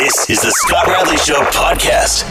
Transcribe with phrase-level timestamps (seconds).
[0.00, 2.24] This is the Scott Radley Show podcast.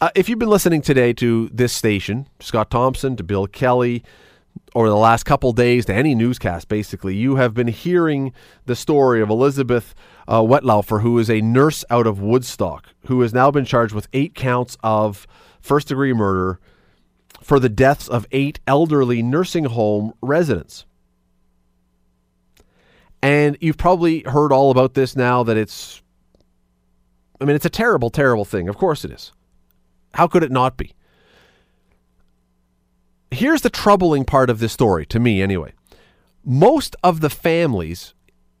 [0.00, 4.02] Uh, if you've been listening today to this station, Scott Thompson, to Bill Kelly,
[4.74, 8.32] over the last couple days, to any newscast, basically, you have been hearing
[8.64, 9.94] the story of Elizabeth
[10.26, 14.08] uh, Wettlaufer, who is a nurse out of Woodstock, who has now been charged with
[14.14, 15.26] eight counts of
[15.60, 16.58] first degree murder
[17.42, 20.86] for the deaths of eight elderly nursing home residents.
[23.20, 26.00] And you've probably heard all about this now that it's
[27.40, 28.68] I mean, it's a terrible, terrible thing.
[28.68, 29.32] Of course it is.
[30.14, 30.94] How could it not be?
[33.30, 35.72] Here's the troubling part of this story, to me anyway.
[36.44, 38.14] Most of the families,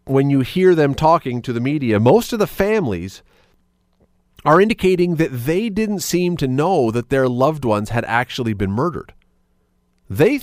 [0.04, 3.22] when you hear them talking to the media, most of the families
[4.44, 8.70] are indicating that they didn't seem to know that their loved ones had actually been
[8.70, 9.14] murdered.
[10.10, 10.40] They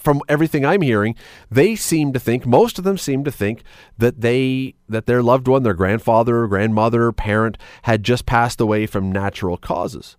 [0.00, 1.14] from everything I'm hearing,
[1.50, 3.62] they seem to think most of them seem to think
[3.98, 9.12] that they that their loved one, their grandfather, grandmother, parent had just passed away from
[9.12, 10.16] natural causes.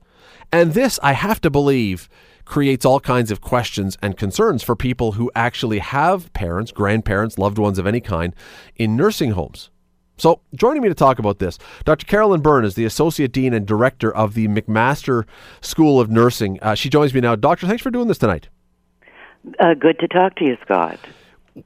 [0.51, 2.09] And this, I have to believe,
[2.45, 7.57] creates all kinds of questions and concerns for people who actually have parents, grandparents, loved
[7.57, 8.35] ones of any kind
[8.75, 9.69] in nursing homes.
[10.17, 12.05] So, joining me to talk about this, Dr.
[12.05, 15.25] Carolyne Byrne is the Associate Dean and Director of the McMaster
[15.61, 16.59] School of Nursing.
[16.61, 17.35] Uh, she joins me now.
[17.35, 18.49] Doctor, thanks for doing this tonight.
[19.59, 20.99] Uh, good to talk to you, Scott.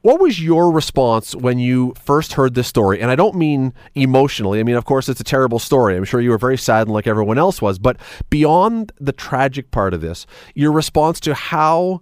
[0.02, 3.00] What was your response when you first heard this story?
[3.00, 4.58] And I don't mean emotionally.
[4.58, 5.96] I mean, of course, it's a terrible story.
[5.96, 7.78] I'm sure you were very saddened like everyone else was.
[7.78, 12.00] But beyond the tragic part of this, your response to how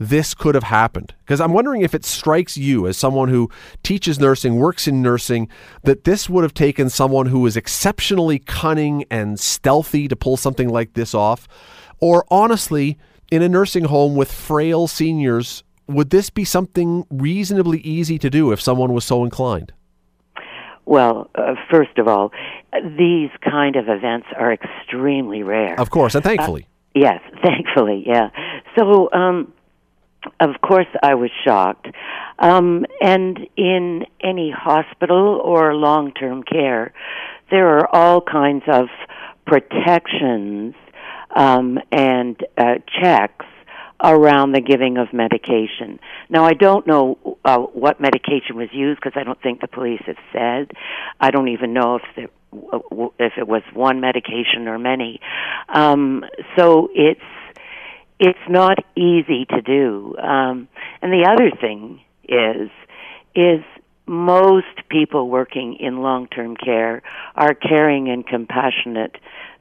[0.00, 1.14] this could have happened.
[1.20, 3.48] Because I'm wondering if it strikes you, as someone who
[3.84, 5.48] teaches nursing, works in nursing,
[5.84, 10.68] that this would have taken someone who was exceptionally cunning and stealthy to pull something
[10.68, 11.46] like this off.
[12.00, 12.98] Or honestly,
[13.30, 18.52] in a nursing home with frail seniors, would this be something reasonably easy to do
[18.52, 19.72] if someone was so inclined?
[20.86, 22.32] Well, uh, first of all,
[22.72, 25.78] these kind of events are extremely rare.
[25.78, 26.64] Of course, and thankfully.
[26.64, 28.30] Uh, yes, thankfully, yeah.
[28.76, 29.52] So, um,
[30.40, 31.88] of course, I was shocked.
[32.38, 36.92] Um, and in any hospital or long term care,
[37.50, 38.86] there are all kinds of
[39.46, 40.74] protections
[41.34, 43.46] um, and uh, checks
[44.02, 46.00] around the giving of medication.
[46.28, 50.00] Now, I don't know uh, what medication was used because I don't think the police
[50.06, 50.70] have said.
[51.20, 55.20] I don't even know if the, if it was one medication or many.
[55.68, 56.24] Um,
[56.56, 57.20] so it's
[58.18, 60.14] it's not easy to do.
[60.18, 60.68] Um,
[61.00, 62.70] and the other thing is
[63.34, 63.64] is
[64.06, 67.02] most people working in long-term care
[67.36, 69.14] are caring and compassionate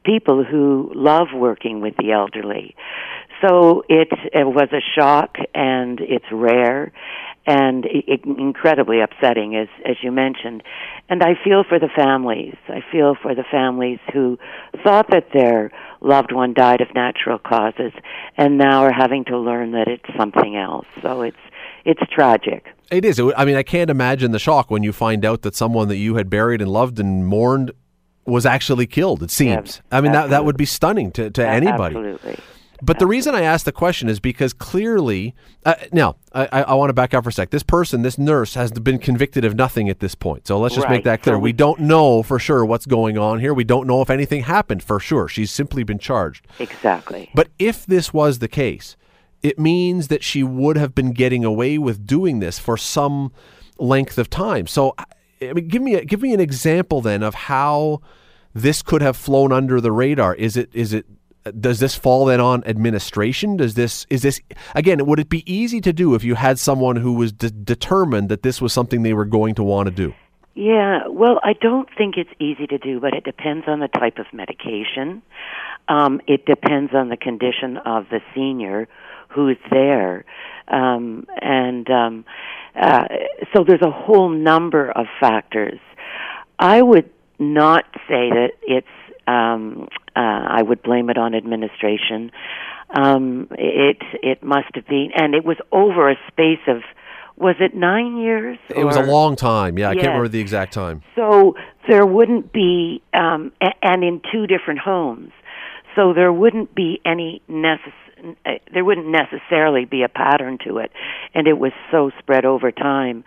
[0.09, 2.75] people who love working with the elderly.
[3.41, 6.91] So it, it was a shock and it's rare
[7.45, 10.61] and it, incredibly upsetting as as you mentioned.
[11.09, 12.55] And i feel for the families.
[12.67, 14.37] I feel for the families who
[14.83, 15.71] thought that their
[16.01, 17.93] loved one died of natural causes
[18.37, 20.85] and now are having to learn that it's something else.
[21.01, 21.37] So it's
[21.85, 22.67] it's tragic.
[22.91, 23.19] It is.
[23.19, 26.15] I mean i can't imagine the shock when you find out that someone that you
[26.15, 27.71] had buried and loved and mourned
[28.29, 29.23] was actually killed.
[29.23, 29.81] It seems.
[29.91, 31.95] I mean, that that would be stunning to to anybody.
[31.95, 32.39] Absolutely.
[32.81, 35.35] But the reason I asked the question is because clearly,
[35.65, 37.49] uh, now I, I want to back up for a sec.
[37.49, 40.47] This person, this nurse, has been convicted of nothing at this point.
[40.47, 40.93] So let's just right.
[40.93, 41.35] make that clear.
[41.35, 43.53] So we, we don't know for sure what's going on here.
[43.53, 45.27] We don't know if anything happened for sure.
[45.27, 46.47] She's simply been charged.
[46.59, 47.29] Exactly.
[47.33, 48.95] But if this was the case,
[49.43, 53.33] it means that she would have been getting away with doing this for some
[53.77, 54.67] length of time.
[54.67, 54.95] So,
[55.41, 58.01] I mean, give me a, give me an example then of how
[58.61, 60.35] this could have flown under the radar?
[60.35, 61.05] Is it is it
[61.59, 63.57] does this fall then on administration?
[63.57, 64.41] Does this is this
[64.75, 65.05] again?
[65.05, 68.43] Would it be easy to do if you had someone who was de- determined that
[68.43, 70.13] this was something they were going to want to do?
[70.55, 74.17] Yeah, well, I don't think it's easy to do, but it depends on the type
[74.17, 75.21] of medication.
[75.87, 78.87] Um, it depends on the condition of the senior
[79.29, 80.25] who's there,
[80.67, 82.25] um, and um,
[82.75, 83.05] uh,
[83.53, 85.79] so there's a whole number of factors.
[86.59, 87.09] I would
[87.39, 88.87] not say that it's.
[89.27, 92.31] Um, uh, I would blame it on administration.
[92.89, 96.81] Um, it it must have been, and it was over a space of
[97.37, 98.57] was it nine years?
[98.75, 99.77] It was a long time.
[99.77, 101.03] Yeah, I can't remember the exact time.
[101.15, 101.55] So
[101.87, 105.31] there wouldn't be, um, a- and in two different homes,
[105.95, 110.91] so there wouldn't be any necess- uh, There wouldn't necessarily be a pattern to it,
[111.33, 113.23] and it was so spread over time.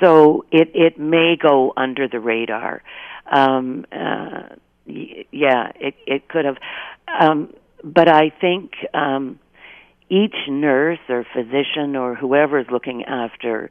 [0.00, 2.82] So it it may go under the radar.
[3.30, 4.54] Um, uh,
[4.86, 6.56] y- yeah, it it could have,
[7.20, 7.52] um,
[7.82, 8.72] but I think.
[8.94, 9.38] Um,
[10.08, 13.70] each nurse or physician or whoever is looking after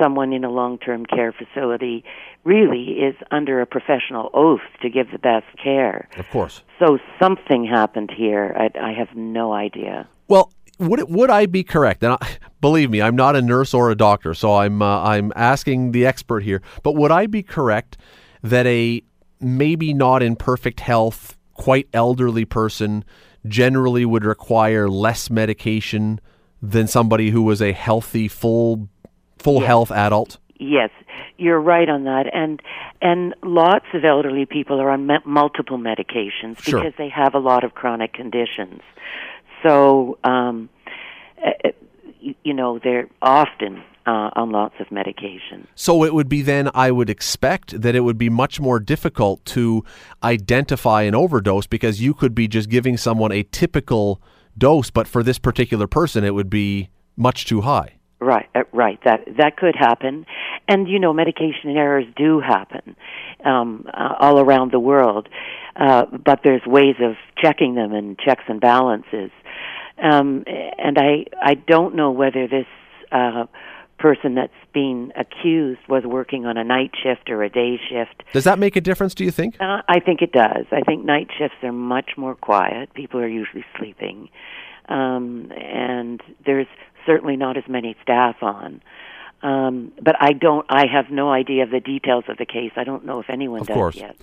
[0.00, 2.04] someone in a long-term care facility
[2.44, 6.08] really is under a professional oath to give the best care.
[6.16, 6.62] Of course.
[6.78, 8.54] So something happened here.
[8.56, 10.08] I, I have no idea.
[10.28, 12.02] Well, would it, would I be correct?
[12.02, 15.32] And I, believe me, I'm not a nurse or a doctor, so I'm uh, I'm
[15.36, 16.62] asking the expert here.
[16.82, 17.98] But would I be correct
[18.42, 19.02] that a
[19.40, 23.04] maybe not in perfect health, quite elderly person
[23.46, 26.20] generally would require less medication
[26.60, 28.88] than somebody who was a healthy, full
[29.38, 29.66] full Yes.
[29.66, 30.38] health adult?
[30.60, 30.90] Yes,
[31.38, 32.62] you're right on that, and
[33.00, 36.78] and lots of elderly people are on me- multiple medications Sure.
[36.78, 38.80] because they have a lot of chronic conditions.
[39.64, 40.68] So, um,
[41.44, 41.50] uh,
[42.24, 45.66] y- you know, they're often uh, on lots of medication.
[45.74, 49.44] So it would be then, I would expect that it would be much more difficult
[49.46, 49.84] to
[50.22, 54.20] identify an overdose because you could be just giving someone a typical
[54.56, 57.96] dose, but for this particular person, it would be much too high.
[58.20, 59.00] Right, uh, right.
[59.04, 60.26] That that could happen,
[60.68, 62.94] and you know, medication errors do happen
[63.44, 65.28] um, uh, all around the world.
[65.74, 69.32] Uh, but there's ways of checking them and checks and balances.
[70.00, 72.66] Um, and I I don't know whether this
[73.10, 73.46] uh,
[74.02, 78.24] person that's being accused was working on a night shift or a day shift.
[78.32, 79.54] Does that make a difference, do you think?
[79.60, 80.66] Uh, I think it does.
[80.72, 82.92] I think night shifts are much more quiet.
[82.94, 84.28] People are usually sleeping,
[84.88, 86.66] um, and there's
[87.06, 88.82] certainly not as many staff on.
[89.42, 90.64] Um, but I don't.
[90.68, 92.72] I have no idea of the details of the case.
[92.76, 93.96] I don't know if anyone Of does course.
[93.96, 94.16] yet.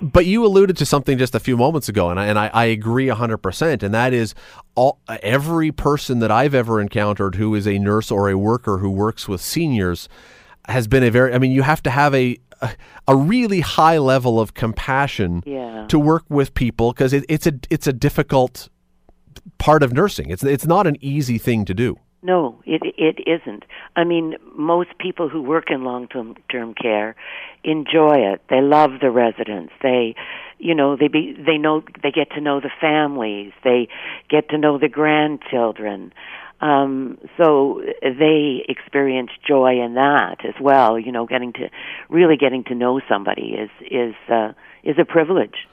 [0.00, 2.64] But you alluded to something just a few moments ago, and I, and I, I
[2.64, 4.34] agree 100%, and that is
[4.74, 8.90] all, every person that I've ever encountered who is a nurse or a worker who
[8.90, 10.08] works with seniors
[10.66, 12.70] has been a very, I mean, you have to have a, a,
[13.06, 15.86] a really high level of compassion Yeah.
[15.88, 18.70] to work with people because it, it's, a, it's a difficult
[19.58, 20.30] part of nursing.
[20.30, 21.96] It's, it's not an easy thing to do.
[22.24, 23.64] No, it it isn't.
[23.96, 27.16] I mean, most people who work in long-term term care
[27.64, 28.40] enjoy it.
[28.48, 29.72] They love the residents.
[29.82, 30.14] They,
[30.58, 33.52] you know, they be they know they get to know the families.
[33.64, 33.88] They
[34.30, 36.12] get to know the grandchildren.
[36.60, 40.96] Um, so they experience joy in that as well.
[41.00, 41.70] You know, getting to
[42.08, 44.52] really getting to know somebody is is uh,
[44.84, 45.66] is a privilege.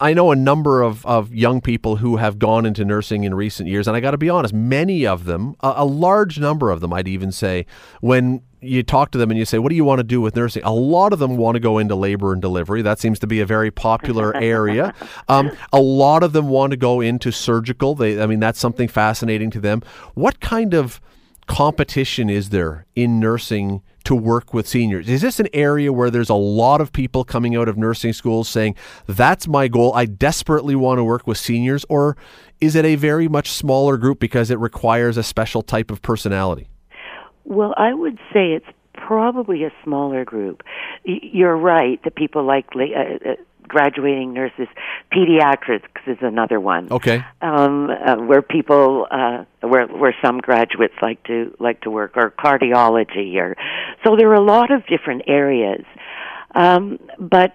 [0.00, 3.68] I know a number of, of young people who have gone into nursing in recent
[3.68, 6.80] years, and I got to be honest, many of them, a, a large number of
[6.80, 7.66] them, I'd even say,
[8.00, 10.34] when you talk to them and you say, What do you want to do with
[10.34, 10.62] nursing?
[10.64, 12.82] A lot of them want to go into labor and delivery.
[12.82, 14.94] That seems to be a very popular area.
[15.28, 17.94] Um, a lot of them want to go into surgical.
[17.94, 19.82] They, I mean, that's something fascinating to them.
[20.14, 21.00] What kind of
[21.46, 25.08] competition is there in nursing to work with seniors?
[25.08, 28.48] Is this an area where there's a lot of people coming out of nursing schools
[28.48, 31.84] saying, that's my goal, I desperately want to work with seniors?
[31.88, 32.16] Or
[32.60, 36.68] is it a very much smaller group because it requires a special type of personality?
[37.44, 40.62] Well, I would say it's probably a smaller group.
[41.04, 43.34] You're right that people like uh, uh,
[43.68, 44.68] graduating nurses.
[45.12, 46.88] Pediatrics is another one.
[46.90, 47.24] Okay.
[47.40, 52.30] Um, uh, where people, uh, where where some graduates like to like to work, or
[52.30, 53.56] cardiology, or
[54.04, 55.84] so there are a lot of different areas.
[56.54, 57.52] Um, but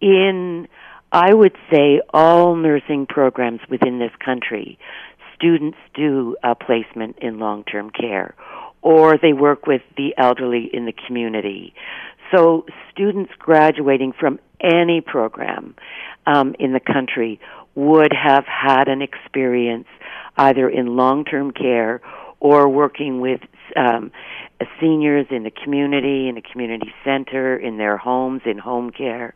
[0.00, 0.68] in,
[1.10, 4.78] I would say, all nursing programs within this country,
[5.34, 8.34] students do a placement in long-term care,
[8.82, 11.74] or they work with the elderly in the community.
[12.32, 15.74] So students graduating from any program
[16.26, 17.40] um, in the country
[17.74, 19.86] would have had an experience
[20.36, 22.00] either in long-term care
[22.40, 23.40] or working with
[23.76, 24.10] um,
[24.80, 29.34] seniors in the community, in a community center, in their homes, in home care.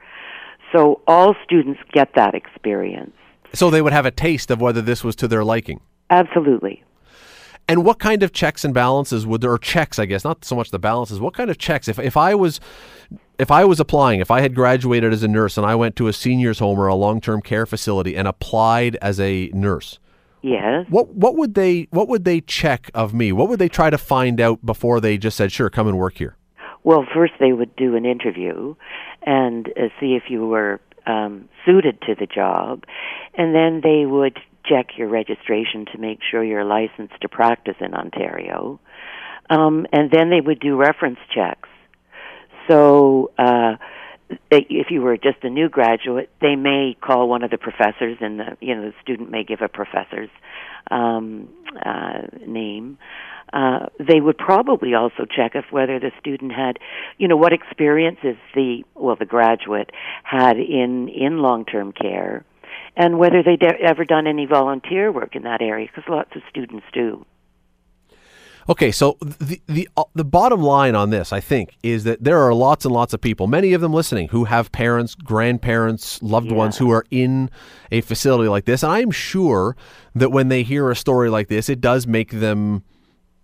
[0.72, 3.12] So all students get that experience.
[3.52, 5.80] So they would have a taste of whether this was to their liking.
[6.10, 6.82] Absolutely.
[7.68, 10.54] And what kind of checks and balances would there, or checks, I guess, not so
[10.54, 11.88] much the balances, what kind of checks?
[11.88, 12.60] If, if I was,
[13.38, 16.06] if I was applying, if I had graduated as a nurse and I went to
[16.06, 19.98] a seniors home or a long-term care facility and applied as a nurse,
[20.42, 20.84] Yes.
[20.90, 23.32] what, what would they, what would they check of me?
[23.32, 26.18] What would they try to find out before they just said, sure, come and work
[26.18, 26.36] here?
[26.82, 28.74] Well, first they would do an interview
[29.22, 32.84] and uh, see if you were um, suited to the job,
[33.38, 37.94] and then they would check your registration to make sure you're licensed to practice in
[37.94, 38.80] Ontario,
[39.50, 41.68] um, and then they would do reference checks.
[42.68, 43.76] So, uh,
[44.50, 48.40] if you were just a new graduate, they may call one of the professors, and
[48.40, 50.30] the you know the student may give a professor's
[50.90, 51.48] um,
[51.84, 52.98] uh, name.
[53.52, 56.78] Uh, they would probably also check if whether the student had,
[57.18, 59.90] you know, what experiences the well the graduate
[60.24, 62.44] had in in long term care,
[62.96, 66.86] and whether they'd ever done any volunteer work in that area, because lots of students
[66.92, 67.24] do.
[68.66, 72.38] Okay, so the the uh, the bottom line on this, I think, is that there
[72.38, 76.46] are lots and lots of people, many of them listening, who have parents, grandparents, loved
[76.46, 76.56] Yeah.
[76.56, 77.50] ones who are in
[77.92, 79.76] a facility like this, and I'm sure
[80.14, 82.82] that when they hear a story like this, it does make them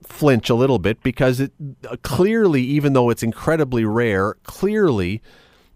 [0.02, 1.52] flinch a little bit because it
[1.87, 5.21] uh, clearly, even though it's incredibly rare, clearly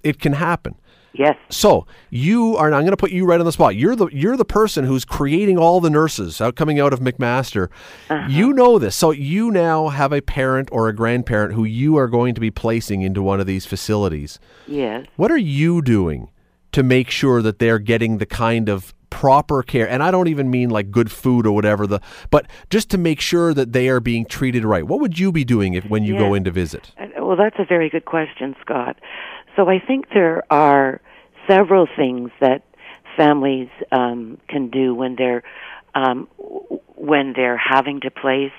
[0.02, 0.74] it can happen.
[1.14, 1.36] Yes.
[1.48, 2.72] So you are.
[2.72, 3.76] I'm going to put you right on the spot.
[3.76, 7.68] You're the you're the person who's creating all the nurses out coming out of McMaster.
[8.10, 8.26] Uh-huh.
[8.28, 8.96] You know this.
[8.96, 12.50] So you now have a parent or a grandparent who you are going to be
[12.50, 14.40] placing into one of these facilities.
[14.66, 15.06] Yes.
[15.14, 16.30] What are you doing
[16.72, 19.88] to make sure that they're getting the kind of proper care?
[19.88, 23.20] And I don't even mean like good food or whatever the, but just to make
[23.20, 24.84] sure that they are being treated right.
[24.84, 26.90] What would you be doing if when you go in to visit?
[27.20, 28.98] Well, that's a very good question, Scott.
[29.56, 31.00] So I think there are
[31.48, 32.62] several things that
[33.16, 35.42] families um, can do when they're
[35.94, 36.28] um,
[36.96, 38.52] when they're having to place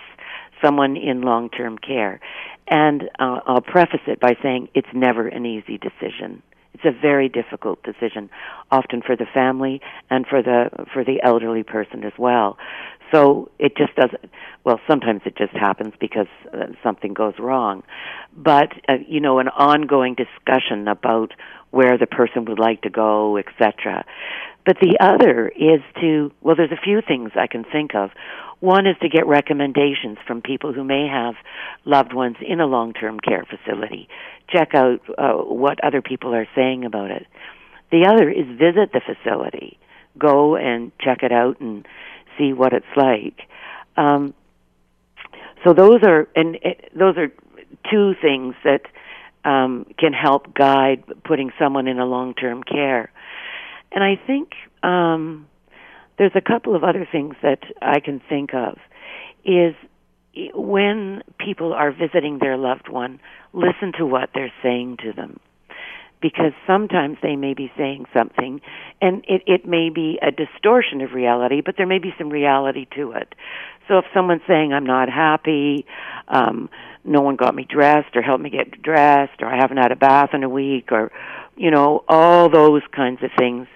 [0.64, 2.22] someone in long-term care.
[2.68, 6.42] And uh, I'll preface it by saying it's never an easy decision.
[6.76, 8.30] It's a very difficult decision,
[8.70, 9.80] often for the family
[10.10, 12.58] and for the for the elderly person as well.
[13.14, 14.30] So it just doesn't.
[14.66, 17.84] Well, sometimes it just happens because uh, something goes wrong,
[18.36, 21.32] but uh, you know, an ongoing discussion about
[21.72, 24.04] where the person would like to go, etc.
[24.66, 28.10] But the other is to well, there's a few things I can think of.
[28.60, 31.36] One is to get recommendations from people who may have
[31.84, 34.08] loved ones in a long-term care facility.
[34.50, 37.28] Check out uh, what other people are saying about it.
[37.92, 39.78] The other is visit the facility.
[40.18, 41.86] Go and check it out and
[42.38, 43.42] see what it's like.
[43.98, 44.34] Um,
[45.64, 47.32] so those are and it, those are
[47.92, 48.82] two things that
[49.44, 53.12] um, can help guide putting someone in a long-term care.
[53.96, 54.52] And I think
[54.84, 55.48] um,
[56.20, 58.78] there's a couple of other things that I can think of.
[59.44, 59.76] Is
[60.54, 63.20] when people are visiting their loved one,
[63.54, 65.40] listen to what they're saying to them
[66.22, 68.60] because sometimes they may be saying something
[69.00, 72.88] and it, it may be a distortion of reality, but there may be some reality
[72.96, 73.36] to it.
[73.88, 75.86] So if someone's saying, I'm not happy,
[76.28, 76.70] um,
[77.04, 79.96] no one got me dressed or helped me get dressed, or I haven't had a
[79.96, 81.12] bath in a week, or,
[81.56, 83.68] you know, all those kinds of things,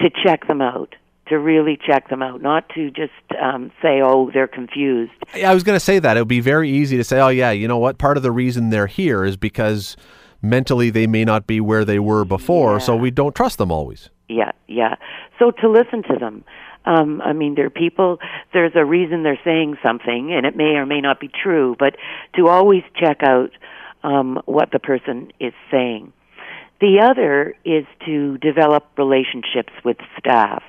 [0.00, 0.94] to check them out.
[1.28, 5.54] To really check them out, not to just um, say, "Oh, they're confused." Yeah, I
[5.54, 6.16] was going to say that.
[6.16, 7.98] It would be very easy to say, oh, yeah, you know what?
[7.98, 9.96] Part of the reason they're here is because
[10.42, 14.10] mentally they may not be where they were before, so we don't trust them always.
[14.28, 14.96] Yeah, yeah.
[15.38, 16.44] So to listen to them.
[16.86, 18.18] Um, I mean, there are people,
[18.54, 21.94] there's a reason they're saying something, and it may or may not be true, but
[22.36, 23.50] to always check out
[24.02, 26.12] um, what the person is saying.
[26.80, 30.62] The other is to develop relationships with staff.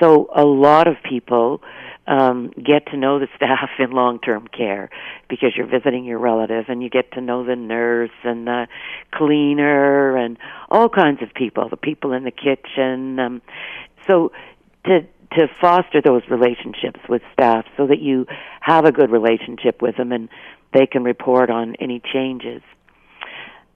[0.00, 1.62] So a lot of people
[2.06, 4.90] um, get to know the staff in long-term care
[5.28, 8.66] because you're visiting your relative, and you get to know the nurse and the
[9.12, 10.38] cleaner and
[10.70, 13.18] all kinds of people, the people in the kitchen.
[13.18, 13.42] Um,
[14.06, 14.32] so
[14.84, 18.26] to to foster those relationships with staff, so that you
[18.60, 20.28] have a good relationship with them, and
[20.72, 22.62] they can report on any changes.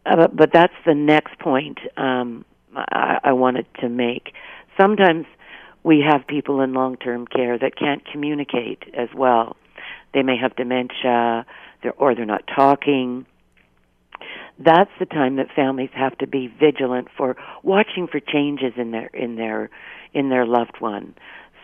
[0.07, 4.33] Uh, but, that's the next point um, I, I wanted to make.
[4.78, 5.26] Sometimes
[5.83, 9.57] we have people in long term care that can't communicate as well.
[10.14, 11.47] They may have dementia,
[11.83, 13.26] they're, or they're not talking.
[14.59, 19.07] That's the time that families have to be vigilant for watching for changes in their
[19.07, 19.71] in their
[20.12, 21.14] in their loved one.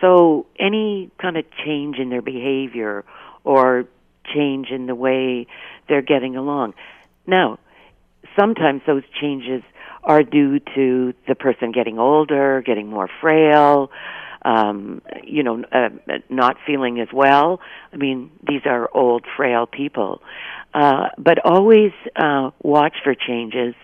[0.00, 3.04] So any kind of change in their behavior
[3.44, 3.84] or
[4.34, 5.46] change in the way
[5.88, 6.74] they're getting along.
[7.26, 7.58] Now,
[8.38, 9.62] sometimes those changes
[10.04, 13.90] are due to the person getting older, getting more frail,
[14.42, 15.88] um, you know, uh,
[16.28, 17.60] not feeling as well.
[17.92, 20.22] I mean, these are old, frail people.
[20.72, 23.74] Uh, but always uh, watch for changes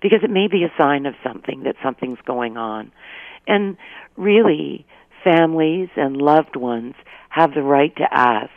[0.00, 2.92] because it may be a sign of something that something's going on.
[3.46, 3.76] And
[4.16, 4.86] really,
[5.24, 6.94] families and loved ones
[7.30, 8.50] have the right to ask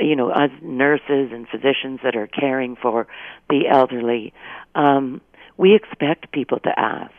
[0.00, 3.06] you know, as nurses and physicians that are caring for
[3.48, 4.32] the elderly,
[4.74, 5.20] um,
[5.56, 7.12] we expect people to ask.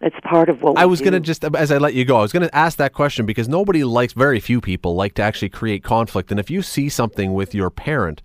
[0.00, 2.18] That's part of what we I was going to just, as I let you go,
[2.18, 5.22] I was going to ask that question because nobody likes, very few people like to
[5.22, 6.30] actually create conflict.
[6.30, 8.20] And if you see something with your parent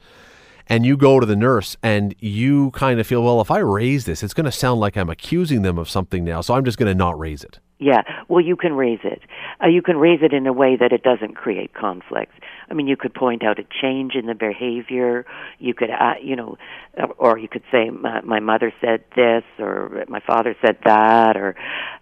[0.72, 4.06] and you go to the nurse and you kind of feel, well, if I raise
[4.06, 6.40] this, it's going to sound like I'm accusing them of something now.
[6.40, 7.60] So I'm just going to not raise it.
[7.78, 9.22] Yeah, well, you can raise it.
[9.62, 12.36] Uh, you can raise it in a way that it doesn't create conflicts.
[12.70, 15.26] I mean, you could point out a change in the behavior.
[15.60, 16.58] You could, uh, you know,
[16.98, 21.36] uh, or you could say, my, my mother said this, or my father said that,
[21.36, 21.56] or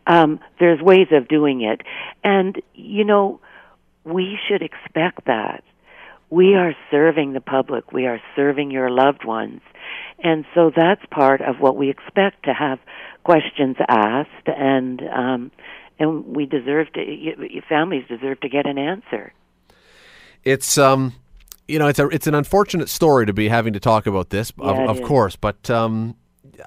[0.05, 1.81] um, there's ways of doing it.
[2.23, 3.39] And, you know,
[4.03, 5.63] we should expect that.
[6.29, 7.91] We are serving the public.
[7.91, 9.61] We are serving your loved ones.
[10.23, 12.79] And so that's part of what we expect to have
[13.23, 15.51] questions asked and um
[15.99, 19.33] and we deserve to y- families deserve to get an answer.
[20.43, 21.13] It's um
[21.67, 24.51] you know, it's a it's an unfortunate story to be having to talk about this,
[24.57, 26.15] Yeah, of, of course, but um,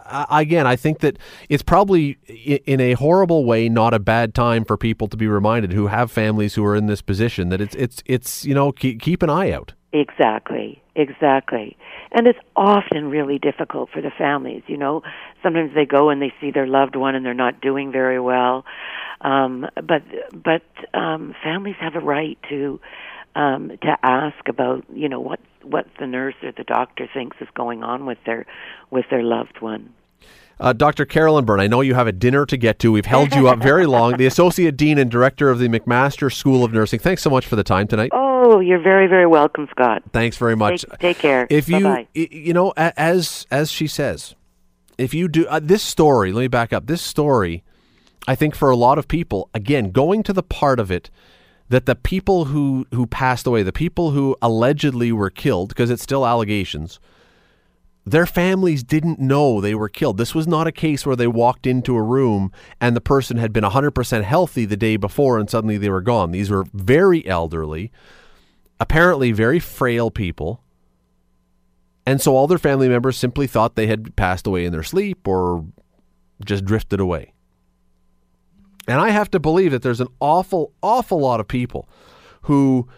[0.05, 1.19] I, again, I think that
[1.49, 2.19] it's probably
[2.67, 6.11] in a horrible way not a bad time for people to be reminded who have
[6.11, 9.31] families who are in this position that it's it's it's you know keep, keep an
[9.31, 9.73] eye out.
[9.93, 11.77] Exactly, exactly.
[12.13, 15.03] And it's often really difficult for the families, you know.
[15.43, 18.65] Sometimes they go and they see their loved one and they're not doing very well.
[19.21, 20.63] Um but but
[20.95, 22.81] um families have a right to
[23.35, 27.49] um to ask about, you know, what what the nurse or the doctor thinks is
[27.55, 28.47] going on with their
[28.91, 29.93] with their loved one.
[30.61, 31.05] Uh, Dr.
[31.05, 32.93] Carolyne Byrne, I know you have a dinner to get to.
[32.93, 34.17] We've held you up very long.
[34.17, 37.01] The Associate Dean and Director of the McMaster School of Nursing.
[37.01, 38.11] Thanks so much for the time tonight.
[38.13, 40.03] Oh, you're very very welcome, Scott.
[40.13, 40.83] Thanks very much.
[40.83, 41.47] Take, take care.
[41.51, 42.07] if you Bye-bye.
[42.15, 44.35] you know as as she says
[44.99, 47.65] if you do uh, this story let me back up this story
[48.29, 51.11] i think for a lot of people again going to the part of it
[51.73, 56.03] that the people who who passed away the people who allegedly were killed because it's
[56.03, 57.01] still allegations
[58.05, 60.19] their families didn't know they were killed.
[60.19, 62.51] This was not a case where they walked into a room
[62.81, 66.33] and the person had been 100% healthy the day before and suddenly they were gone.
[66.33, 67.93] These were very elderly,
[68.81, 70.65] apparently very frail people.
[72.05, 75.29] And so all their family members simply thought they had passed away in their sleep
[75.29, 75.65] or
[76.45, 77.33] just drifted away.
[78.89, 81.89] And I have to believe that there's an awful, awful lot of people
[82.43, 82.89] who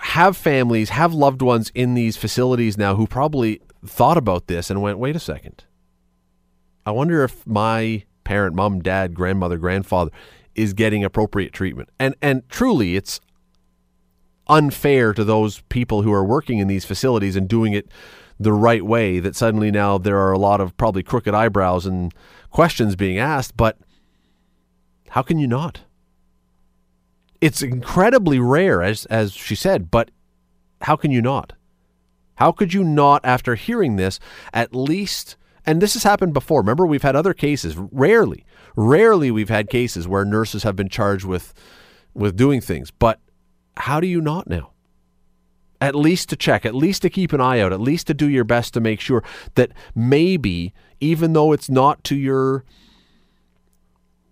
[0.00, 4.82] have families, have loved ones in these facilities now who probably thought about this and
[4.82, 5.64] went, wait a second.
[6.84, 10.10] I wonder if my parent, mom, dad, grandmother, grandfather
[10.54, 11.88] is getting appropriate treatment.
[11.98, 13.20] And and truly it's
[14.48, 17.88] unfair to those people who are working in these facilities and doing it
[18.40, 22.14] the right way that suddenly now there are a lot of probably crooked eyebrows and
[22.50, 23.76] questions being asked, but
[25.18, 25.80] how can you not?
[27.40, 30.12] It's incredibly rare as as she said, but
[30.82, 31.54] how can you not?
[32.36, 34.20] How could you not after hearing this
[34.54, 36.60] at least and this has happened before.
[36.60, 38.44] Remember we've had other cases, rarely,
[38.76, 41.52] rarely we've had cases where nurses have been charged with
[42.14, 43.18] with doing things, but
[43.76, 44.70] how do you not now?
[45.80, 48.28] At least to check, at least to keep an eye out, at least to do
[48.28, 49.24] your best to make sure
[49.56, 52.64] that maybe, even though it's not to your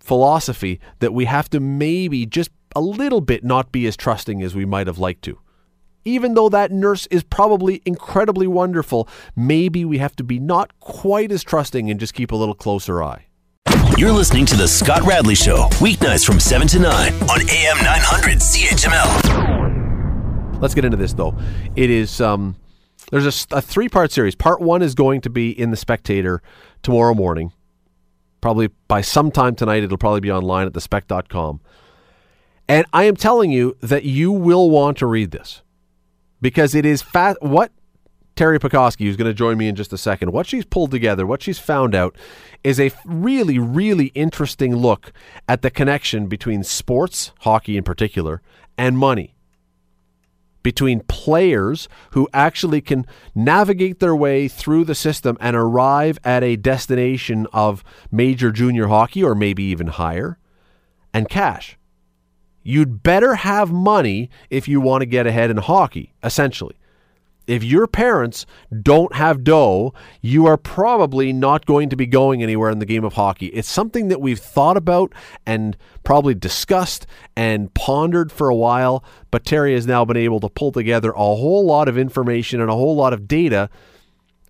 [0.07, 4.55] philosophy, that we have to maybe just a little bit not be as trusting as
[4.55, 5.39] we might have liked to.
[6.05, 11.33] Even though that nurse is probably incredibly wonderful, maybe we have to be not quite
[11.33, 13.27] as trusting and just keep a little closer eye.
[13.99, 18.39] You're listening to The Scott Radley Show, weeknights from 7 to 9 on AM 900
[18.39, 19.57] CHML.
[20.61, 21.37] Let's get into this though.
[21.75, 22.55] It is um,
[23.11, 24.35] there's a three part series.
[24.35, 26.43] Part one is going to be in the Spectator
[26.83, 27.53] tomorrow morning.
[28.47, 31.61] Probably by sometime tonight, it'll probably be online at thespec.com.
[32.69, 35.63] And I am telling you that you will want to read this
[36.41, 37.03] because it is.
[37.41, 37.73] What
[38.37, 41.27] Teri Pecoskie, who's going to join me in just a second, what she's pulled together,
[41.27, 42.15] what she's found out,
[42.63, 45.13] is a really, really interesting look
[45.49, 48.43] at the connection between sports, hockey in particular,
[48.79, 49.35] and money
[50.67, 56.57] between players who actually can navigate their way through the system and arrive at a
[56.57, 60.41] destination of major junior hockey or maybe even higher
[61.15, 61.79] and cash.
[62.65, 66.75] You'd better have money if you want to get ahead in hockey, essentially.
[67.47, 68.45] If your parents
[68.83, 73.05] don't have dough, you are probably not going to be going anywhere in the game
[73.05, 73.47] of hockey.
[73.47, 75.13] It's something that we've thought about
[75.45, 77.07] and probably discussed
[77.37, 81.19] and pondered for a while, but Teri has now been able to pull together a
[81.19, 83.71] whole lot of information and a whole lot of data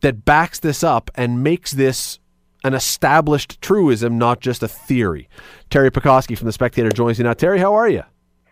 [0.00, 2.18] that backs this up and makes this
[2.64, 5.28] an established truism, not just a theory.
[5.70, 7.32] Teri Pecoskie from The Spectator joins me now.
[7.32, 8.02] Teri, how are you?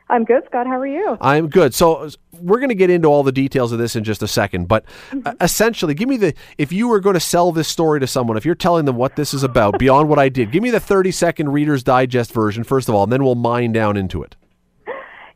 [0.08, 0.66] I'm good, Scott.
[0.66, 1.16] How are you?
[1.20, 1.74] I'm good.
[1.74, 2.10] So
[2.44, 4.84] we're going to get into all the details of this in just a second, but
[5.24, 8.36] uh, essentially, give me the if you were going to sell this story to someone,
[8.36, 10.80] if you're telling them what this is about beyond what I did, give me the
[10.80, 14.36] 30 second Reader's Digest version first of all, and then we'll mine down into it.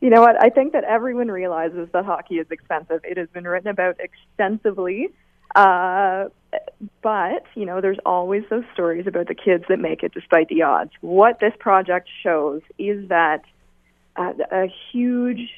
[0.01, 0.41] You know what?
[0.41, 3.01] I think that everyone realizes that hockey is expensive.
[3.03, 5.09] It has been written about extensively.
[5.57, 6.27] Uh,
[7.03, 10.63] but, you know, there's always those stories about the kids that make it despite the
[10.63, 10.93] odds.
[11.01, 13.43] What this project shows is that
[14.17, 15.51] uh, a huge,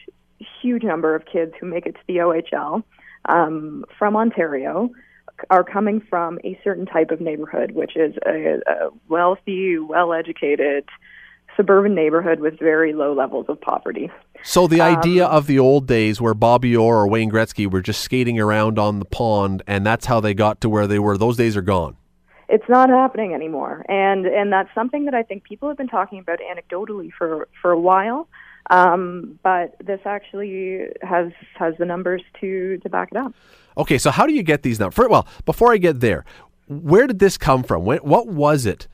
[0.63, 2.83] huge number of kids who make it to the OHL
[3.27, 4.91] um, from Ontario
[5.49, 10.85] are coming from a certain type of neighborhood, which is a, a wealthy, well educated,
[11.57, 14.11] suburban neighborhood with very low levels of poverty.
[14.43, 18.01] So the idea of the old days where Bobby Orr or Wayne Gretzky were just
[18.01, 21.37] skating around on the pond and that's how they got to where they were, those
[21.37, 21.97] days are gone.
[22.49, 26.19] It's not happening anymore, and and that's something that I think people have been talking
[26.19, 28.29] about anecdotally for for a while.
[28.71, 33.35] Um, but this actually has has the numbers to to back it up.
[33.77, 35.09] Okay, so how do you get these numbers?
[35.09, 36.25] Well, before I get there,
[36.69, 37.85] where did this come from?
[37.85, 38.87] When, what was it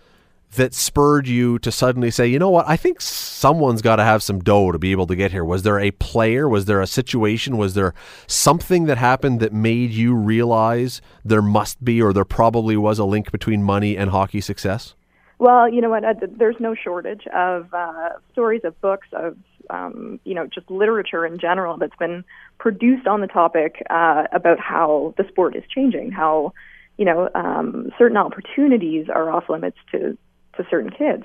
[0.54, 4.22] that spurred you to suddenly say, you know what, I think someone's got to have
[4.22, 5.44] some dough to be able to get here?
[5.44, 6.48] Was there a player?
[6.48, 7.56] Was there a situation?
[7.56, 7.94] Was there
[8.26, 13.04] something that happened that made you realize there must be or there probably was a
[13.04, 14.94] link between money and hockey success?
[15.38, 16.04] Well, you know what?
[16.04, 19.36] Uh, there's no shortage of uh, stories of books of
[19.70, 22.24] um, you know just literature in general that's been
[22.58, 26.52] produced on the topic uh, about how the sport is changing, how
[26.96, 30.16] you know um, certain opportunities are off limits to
[30.56, 31.24] to certain kids.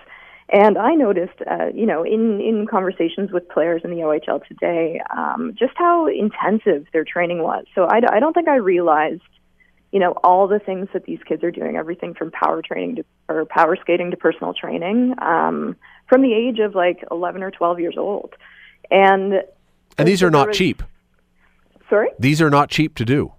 [0.53, 4.99] And I noticed, uh, you know, in, in conversations with players in the OHL today,
[5.15, 7.63] um, just how intensive their training was.
[7.73, 9.21] So I, I don't think I realized,
[9.91, 13.05] you know, all the things that these kids are doing, everything from power training to,
[13.27, 15.75] or power skating to personal training, um,
[16.07, 18.33] from the age of like 11 or 12 years old.
[18.89, 19.43] And,
[19.97, 20.83] and these are not was, cheap.
[21.89, 22.09] Sorry?
[22.17, 23.33] These are not cheap to do.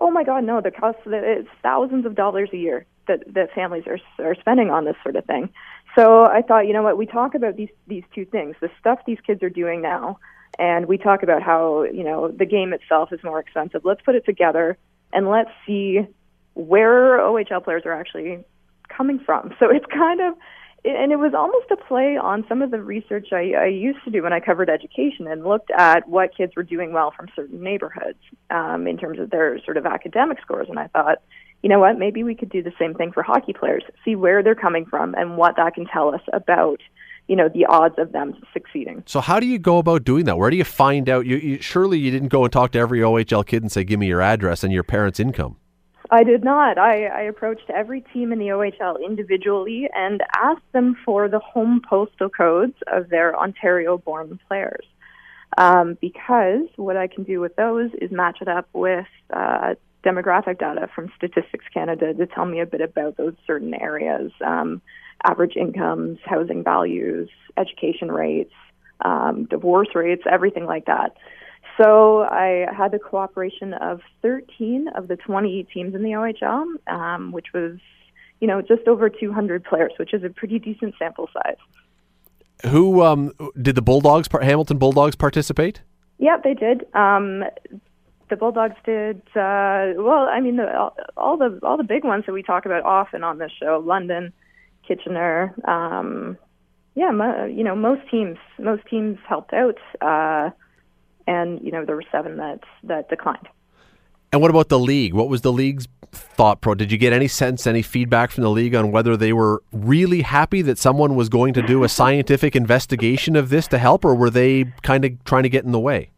[0.00, 0.60] Oh my God, no!
[0.60, 4.84] The cost it's thousands of dollars a year that that families are are spending on
[4.84, 5.48] this sort of thing.
[5.94, 8.98] So I thought, you know what, we talk about these these two things, the stuff
[9.06, 10.18] these kids are doing now,
[10.58, 13.82] and we talk about how you know the game itself is more expensive.
[13.84, 14.76] Let's put it together
[15.14, 16.00] and let's see
[16.54, 18.44] where OHL players are actually
[18.88, 19.54] coming from.
[19.58, 20.34] So it's kind of
[20.86, 24.10] and it was almost a play on some of the research I, I used to
[24.10, 27.62] do when I covered education and looked at what kids were doing well from certain
[27.62, 28.18] neighborhoods
[28.50, 30.68] um, in terms of their sort of academic scores.
[30.68, 31.22] And I thought,
[31.62, 34.42] you know what, maybe we could do the same thing for hockey players, see where
[34.42, 36.82] they're coming from and what that can tell us about
[37.28, 39.02] you know the odds of them succeeding.
[39.06, 40.36] So how do you go about doing that?
[40.36, 41.26] Where do you find out?
[41.26, 43.98] You, you, surely you didn't go and talk to every OHL kid and say, "Give
[43.98, 45.56] me your address and your parents' income."
[46.10, 46.76] I did not.
[46.76, 51.80] I, I approached every team in the OHL individually and asked them for the home
[51.88, 54.84] postal codes of their Ontario-born players,
[55.56, 60.58] um, because what I can do with those is match it up with uh, demographic
[60.58, 64.82] data from Statistics Canada to tell me a bit about those certain areas um,
[65.24, 68.52] average incomes, housing values, education rates,
[69.04, 71.16] um, divorce rates, everything like that.
[71.80, 77.32] So I had the cooperation of 13 of the 20 teams in the OHL, um,
[77.32, 77.78] which was,
[78.40, 81.56] you know, just over 200 players, which is a pretty decent sample size.
[82.70, 85.82] Who um, did the Bulldogs, Hamilton Bulldogs, participate?
[86.18, 86.86] Yeah, they did.
[86.94, 87.44] Um,
[88.30, 90.28] the Bulldogs did uh, well.
[90.30, 93.38] I mean, the, all the all the big ones that we talk about often on
[93.38, 94.32] this show: London,
[94.86, 95.54] Kitchener.
[95.66, 96.38] Um,
[96.94, 100.50] yeah, mo- you know, most teams most teams helped out, uh,
[101.26, 103.48] and you know there were seven that that declined.
[104.32, 105.14] And what about the league?
[105.14, 106.74] What was the league's thought pro?
[106.74, 110.22] Did you get any sense, any feedback from the league on whether they were really
[110.22, 114.14] happy that someone was going to do a scientific investigation of this to help, or
[114.14, 116.10] were they kind of trying to get in the way?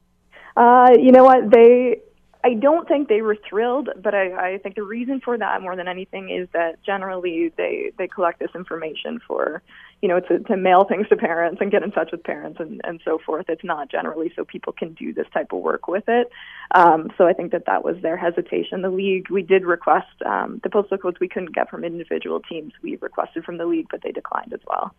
[0.56, 1.50] Uh, you know what?
[1.50, 2.00] They,
[2.46, 5.74] I don't think they were thrilled, but I, I think the reason for that more
[5.74, 9.62] than anything is that generally they they collect this information for,
[10.00, 12.80] you know, to to mail things to parents and get in touch with parents and
[12.84, 13.46] and so forth.
[13.48, 16.30] It's not generally so people can do this type of work with it.
[16.70, 18.82] Um, so I think that that was their hesitation.
[18.82, 22.74] The league, we did request um, the postal codes we couldn't get from individual teams.
[22.80, 24.94] We requested from the league, but they declined as well.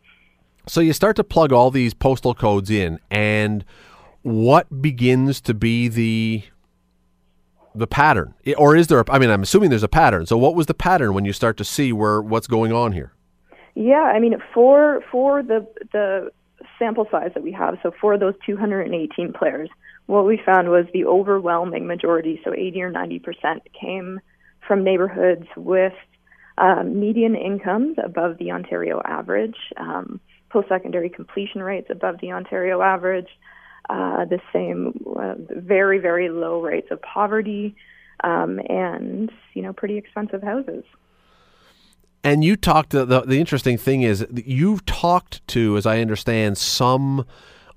[0.67, 3.63] So you start to plug all these postal codes in and
[4.21, 6.43] what begins to be the
[7.77, 8.33] the pattern?
[8.57, 10.25] Or is there a, i mean i'm assuming there's a pattern.
[10.25, 13.13] So what was the pattern when you start to see where what's going on here?
[13.75, 16.31] Yeah i mean for for the the
[16.79, 19.69] sample size that we have so for those 218 players
[20.07, 24.19] what we found was the overwhelming majority so 80 or 90 percent came
[24.67, 25.93] from neighborhoods with
[26.57, 33.29] um, median incomes above the ontario average um, post-secondary completion rates above the ontario average
[33.89, 37.75] uh, the same uh, very very low rates of poverty
[38.23, 40.83] um, and you know pretty expensive houses.
[42.23, 42.91] And you talked.
[42.91, 47.25] The, the, the interesting thing is you've talked to, as I understand, some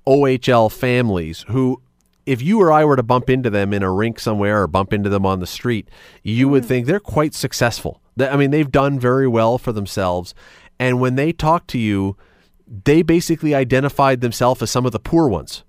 [0.07, 1.81] OHL families who.
[2.23, 4.93] If you or I were to bump into them in a rink somewhere or bump
[4.93, 5.89] into them on the street,
[6.21, 6.67] you would mm.
[6.67, 7.99] think they're quite successful.
[8.19, 10.35] I mean, they've done very well for themselves.
[10.79, 12.15] And when they talk to you,
[12.85, 15.63] they basically identified themselves as some of the poor ones.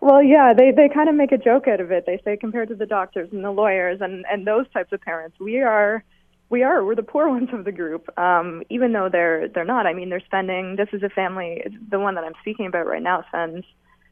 [0.00, 2.04] Well, yeah, they they kind of make a joke out of it.
[2.06, 5.38] They say compared to the doctors and the lawyers and and those types of parents,
[5.40, 6.04] we are
[6.50, 6.84] We are.
[6.84, 8.08] We're the poor ones of the group.
[8.18, 9.86] Um, even though they're they're not.
[9.86, 10.76] I mean, they're spending.
[10.76, 11.62] This is a family.
[11.90, 13.64] The one that I'm speaking about right now spends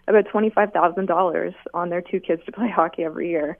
[0.09, 3.57] about twenty five thousand dollars on their two kids to play hockey every year.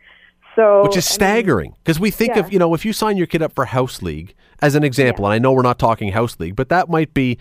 [0.55, 2.41] So, which is staggering because we think yeah.
[2.41, 5.23] of you know if you sign your kid up for house league as an example,
[5.23, 5.29] Yeah.
[5.29, 7.39] and I know we're not talking house league, but that might be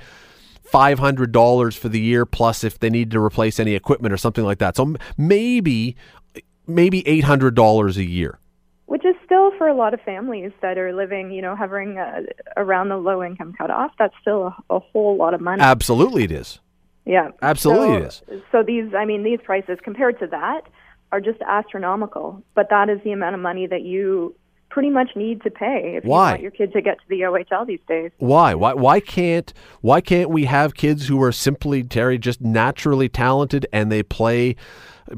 [0.65, 4.17] five hundred dollars for the year plus if they need to replace any equipment or
[4.17, 4.75] something like that.
[4.75, 5.95] So maybe
[6.67, 8.39] maybe eight hundred dollars a year.
[8.87, 12.21] which is still for a lot of families that are living, you know, hovering uh,
[12.57, 13.91] around the low income cutoff.
[13.97, 15.61] That's still a, a whole lot of money.
[15.61, 16.59] Absolutely, it is.
[17.05, 20.61] yeah, absolutely So, it so these, I mean, these prices compared to that
[21.11, 22.43] are just astronomical.
[22.55, 24.35] But that is the amount of money that you
[24.75, 26.31] pretty much need to pay if Why?
[26.31, 28.11] you want your kid to get to the OHL these days.
[28.17, 28.53] Why?
[28.53, 28.73] Why?
[28.73, 29.53] Why can't?
[29.79, 34.57] Why can't we have kids who are simply Teri just naturally talented and they play?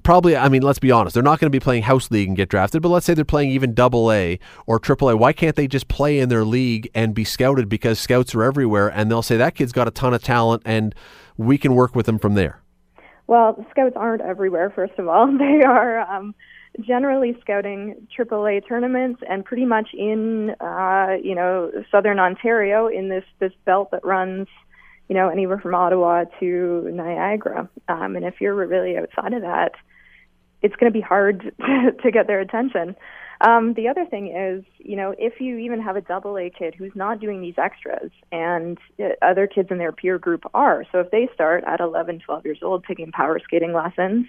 [0.04, 1.16] Probably, I mean, let's be honest.
[1.16, 2.84] They're not going to be playing house league and get drafted.
[2.84, 5.18] But let's say they're playing even double A or triple A.
[5.18, 8.90] Why can't they just play in their league and be scouted because scouts are everywhere
[8.90, 10.94] and they'll say that kid's got a ton of talent and
[11.36, 12.62] we can work with them from there.
[13.26, 14.70] Well, the scouts aren't everywhere.
[14.70, 16.36] First of all, they are um,
[16.80, 23.24] generally scouting AAA tournaments and pretty much in uh, you know southern Ontario in this
[23.40, 24.48] this belt that runs
[25.10, 27.70] you know anywhere from Ottawa to Niagara.
[27.88, 29.74] Um, and if you're really outside of that,
[30.62, 32.96] it's going to be hard to to get their attention.
[33.40, 36.74] Um, the other thing is, you know, if you even have a double A kid
[36.76, 41.00] who's not doing these extras and uh, other kids in their peer group are, so
[41.00, 44.26] if they start at 11, 12 years old taking power skating lessons,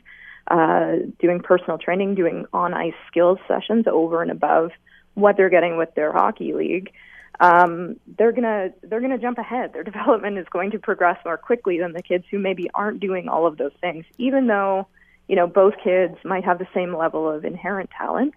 [0.50, 4.70] uh, doing personal training, doing on ice skills sessions over and above
[5.14, 6.92] what they're getting with their hockey league,
[7.40, 9.72] um, they're gonna they're gonna jump ahead.
[9.72, 13.28] Their development is going to progress more quickly than the kids who maybe aren't doing
[13.28, 14.88] all of those things, even though
[15.28, 18.34] you know both kids might have the same level of inherent talent.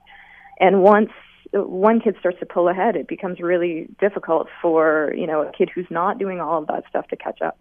[0.60, 1.10] And once
[1.54, 5.70] one kid starts to pull ahead, it becomes really difficult for you know a kid
[5.74, 7.60] who's not doing all of that stuff to catch up.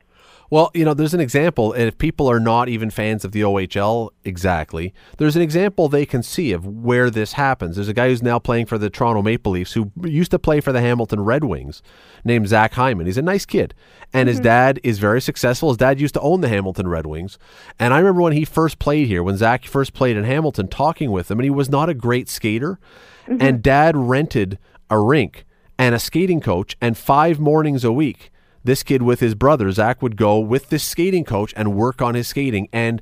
[0.50, 3.42] Well, you know, there's an example, and if people are not even fans of the
[3.42, 7.76] OHL exactly, there's an example they can see of where this happens.
[7.76, 10.61] There's a guy who's now playing for the Toronto Maple Leafs who used to play
[10.61, 11.83] for the Hamilton Red Wings
[12.24, 13.07] named Zach Hyman.
[13.07, 13.74] He's a nice kid,
[14.12, 14.44] and his mm-hmm.
[14.44, 15.68] dad is very successful.
[15.68, 17.38] His dad used to own the Hamilton Red Wings.
[17.79, 21.12] And I remember when he first played here, when Zach first played in Hamilton, talking
[21.12, 22.81] with him, and he was not a great skater.
[23.31, 23.43] Mm-hmm.
[23.43, 25.45] And dad rented a rink
[25.79, 28.31] and a skating coach and five mornings a week.
[28.64, 32.14] This kid with his brother Zach would go with this skating coach and work on
[32.14, 32.69] his skating.
[32.73, 33.01] And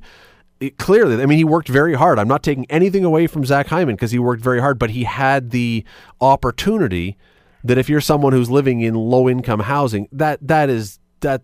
[0.59, 2.19] it, clearly I mean he worked very hard.
[2.19, 5.03] I'm not taking anything away from Zach Hyman because he worked very hard but he
[5.03, 5.83] had the
[6.21, 7.17] opportunity
[7.63, 11.41] that if you're someone who's living in low income housing that that is that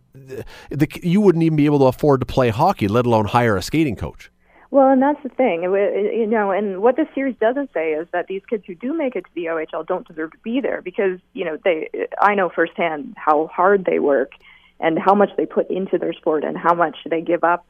[0.69, 3.61] the, you wouldn't even be able to afford to play hockey let alone hire a
[3.61, 4.31] skating coach
[4.71, 6.51] Well, and that's the thing, you know.
[6.51, 9.29] And what this series doesn't say is that these kids who do make it to
[9.35, 11.89] the OHL don't deserve to be there because you know they.
[12.19, 14.31] I know firsthand how hard they work
[14.79, 17.65] and how much they put into their sport and how much they give up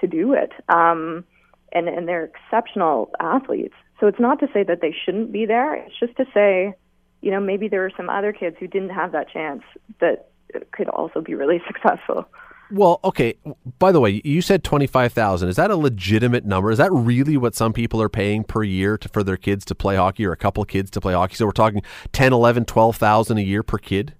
[0.00, 0.52] to do it.
[0.68, 1.24] Um,
[1.72, 3.74] and and they're exceptional athletes.
[4.00, 5.74] So it's not to say that they shouldn't be there.
[5.74, 6.74] It's just to say,
[7.20, 9.62] you know, maybe there are some other kids who didn't have that chance
[10.00, 10.30] that
[10.72, 12.26] could also be really successful.
[12.70, 13.34] Well, okay.
[13.78, 15.48] By the way, you said twenty five thousand.
[15.48, 16.70] Is that a legitimate number?
[16.70, 19.74] Is that really what some people are paying per year to, for their kids to
[19.74, 21.34] play hockey, or a couple kids to play hockey?
[21.34, 24.14] So we're talking ten, eleven, twelve thousand a year per kid.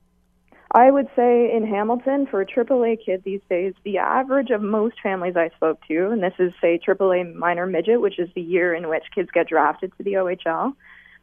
[0.72, 4.96] I would say in Hamilton, for a AAA kid these days, the average of most
[5.02, 8.72] families I spoke to, and this is, say, AAA minor midget, which is the year
[8.72, 10.74] in which kids get drafted to the OHL,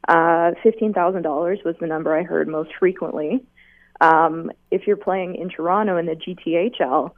[0.10, 3.42] uh, $15,000 was the number I heard most frequently.
[4.02, 7.12] Um, if you're playing in Toronto in the GTHL,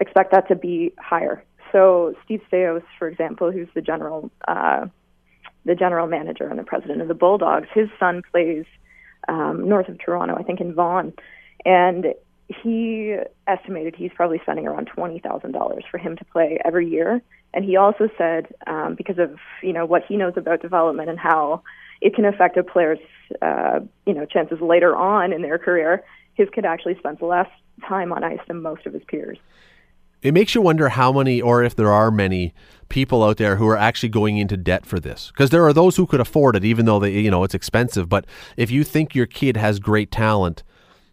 [0.00, 1.44] expect that to be higher.
[1.72, 4.86] So Steve Staios, for example, who's the general uh,
[5.64, 8.64] the general manager and the president of the Bulldogs, his son plays
[9.28, 11.14] um, north of Toronto, I think in Vaughan,
[11.64, 12.14] and
[12.48, 13.16] he
[13.46, 17.22] estimated he's probably spending around twenty thousand dollars for him to play every year.
[17.54, 21.18] And he also said, um, because of you know what he knows about development and
[21.18, 21.62] how
[22.00, 22.98] it can affect a player's
[23.40, 27.48] uh, you know chances later on in their career, his kid actually spends less
[27.88, 29.38] time on ice than most of his peers.
[30.22, 32.54] It makes you wonder how many, or if there are many
[32.88, 35.30] people out there who are actually going into debt for this.
[35.30, 38.08] Because there are those who could afford it, even though they, you know, it's expensive.
[38.08, 40.62] But if you think your kid has great talent,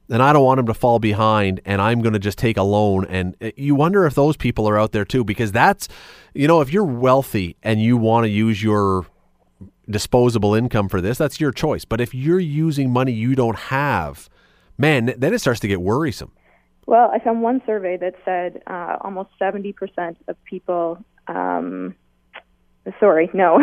[0.09, 2.63] and I don't want him to fall behind, and I'm going to just take a
[2.63, 5.23] loan, and uh, you wonder if those people are out there too.
[5.23, 5.87] Because that's,
[6.33, 9.05] you know, if you're wealthy and you want to use your
[9.89, 11.83] disposable income for this, that's your choice.
[11.83, 14.29] But if you're using money you don't have,
[14.81, 16.31] man, then it starts to get worrisome.
[16.87, 21.95] Well, I found one survey that said uh, almost 70% of people um,
[22.99, 23.59] sorry, no,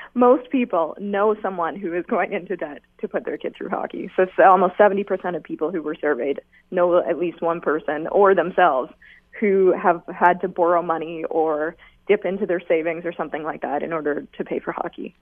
[0.14, 4.10] most people know someone who is going into debt to put their kid through hockey.
[4.16, 8.34] So it's almost 70% of people who were surveyed know at least one person or
[8.34, 8.90] themselves
[9.38, 13.82] who have had to borrow money or dip into their savings or something like that
[13.82, 15.14] in order to pay for hockey.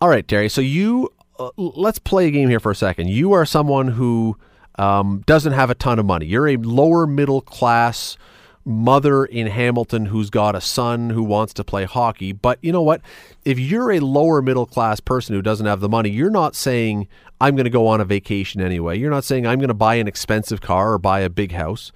[0.00, 0.50] All right, Teri.
[0.50, 3.08] So you uh, let's play a game here for a second.
[3.08, 4.36] You are someone who
[4.78, 6.26] um, doesn't have a ton of money.
[6.26, 8.16] You're a lower middle class
[8.64, 12.32] mother in Hamilton who's got a son who wants to play hockey.
[12.32, 13.00] But you know what?
[13.44, 17.08] If you're a lower middle class person who doesn't have the money, you're not saying,
[17.40, 18.98] I'm going to go on a vacation anyway.
[18.98, 21.92] You're not saying, I'm going to buy an expensive car or buy a big house.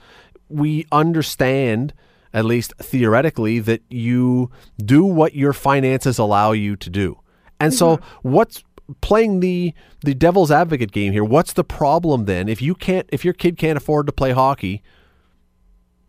[0.49, 1.93] We understand,
[2.33, 4.51] at least theoretically, that you
[4.83, 7.19] do what your finances allow you to do.
[7.61, 8.29] And so, mm-hmm.
[8.31, 8.65] what's
[9.01, 11.25] playing the the devil's advocate game here?
[11.25, 12.49] What's the problem then?
[12.49, 14.83] If you can't, if your kid can't afford to play hockey,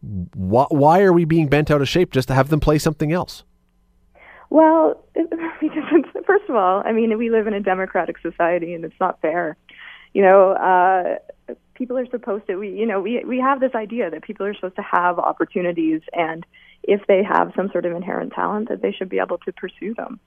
[0.01, 3.11] why, why are we being bent out of shape just to have them play something
[3.11, 3.43] else?
[4.49, 5.83] Well, because
[6.25, 9.57] first of all, I mean, we live in a democratic society, and it's not fair.
[10.13, 12.57] You know, uh, people are supposed to.
[12.57, 16.01] We, you know, we we have this idea that people are supposed to have opportunities,
[16.13, 16.45] and
[16.83, 19.93] if they have some sort of inherent talent, that they should be able to pursue
[19.95, 20.19] them.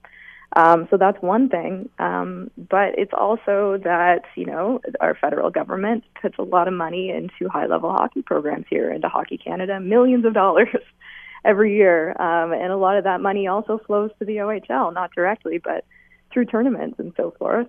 [0.55, 1.89] Um, so that's one thing.
[1.99, 7.09] Um, but it's also that, you know, our federal government puts a lot of money
[7.09, 10.69] into high level hockey programs here, into Hockey Canada, millions of dollars
[11.45, 12.11] every year.
[12.21, 15.85] Um, and a lot of that money also flows to the OHL, not directly, but
[16.31, 17.67] through tournaments and so forth.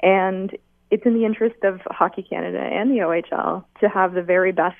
[0.00, 0.56] And
[0.90, 4.76] it's in the interest of Hockey Canada and the OHL to have the very best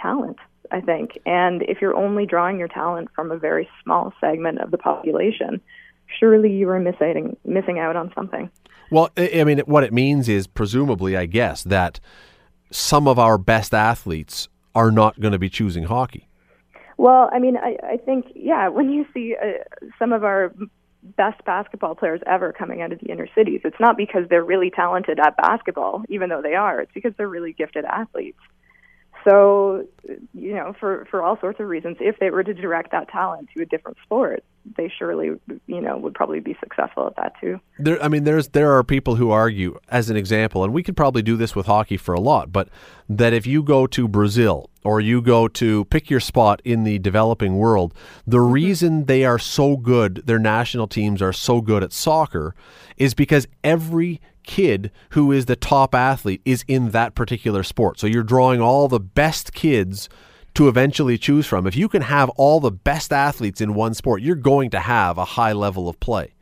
[0.00, 0.38] talent,
[0.70, 1.18] I think.
[1.26, 5.60] And if you're only drawing your talent from a very small segment of the population,
[6.06, 8.50] surely you are missing missing out on something.
[8.90, 12.00] Well, I mean, what it means is presumably, I guess, that
[12.70, 16.28] some of our best athletes are not going to be choosing hockey.
[16.96, 19.64] Well, I mean, I, I think, yeah, when you see uh,
[19.98, 20.52] some of our
[21.02, 24.70] best basketball players ever coming out of the inner cities, it's not because they're really
[24.70, 26.80] talented at basketball, even though they are.
[26.80, 28.38] It's because they're really gifted athletes.
[29.24, 29.86] So,
[30.34, 33.48] you know, for for all sorts of reasons, if they were to direct that talent
[33.56, 34.44] to a different sport,
[34.76, 35.30] they surely,
[35.66, 37.60] you know, would probably be successful at that too.
[37.78, 40.96] There, I mean, there's there are people who argue, as an example, and we could
[40.96, 42.68] probably do this with hockey for a lot, but
[43.08, 46.98] that if you go to Brazil or you go to pick your spot in the
[46.98, 47.94] developing world,
[48.26, 48.52] the mm-hmm.
[48.52, 52.54] reason they are so good, their national teams are so good at soccer,
[52.96, 57.98] is because every kid who is the top athlete is in that particular sport.
[57.98, 60.08] So you're drawing all the best kids
[60.54, 61.66] to eventually choose from.
[61.66, 65.18] If you can have all the best athletes in one sport, you're going to have
[65.18, 66.34] a high level of play.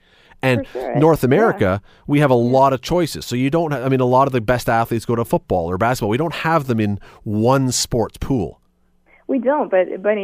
[0.44, 0.96] And sure.
[0.96, 2.02] North America, yeah.
[2.06, 3.24] we have a lot of choices.
[3.24, 5.70] So you don't have, I mean, a lot of the best athletes go to football
[5.70, 6.10] or basketball.
[6.10, 8.60] We don't have them in one sports pool.
[9.28, 10.16] We don't, but but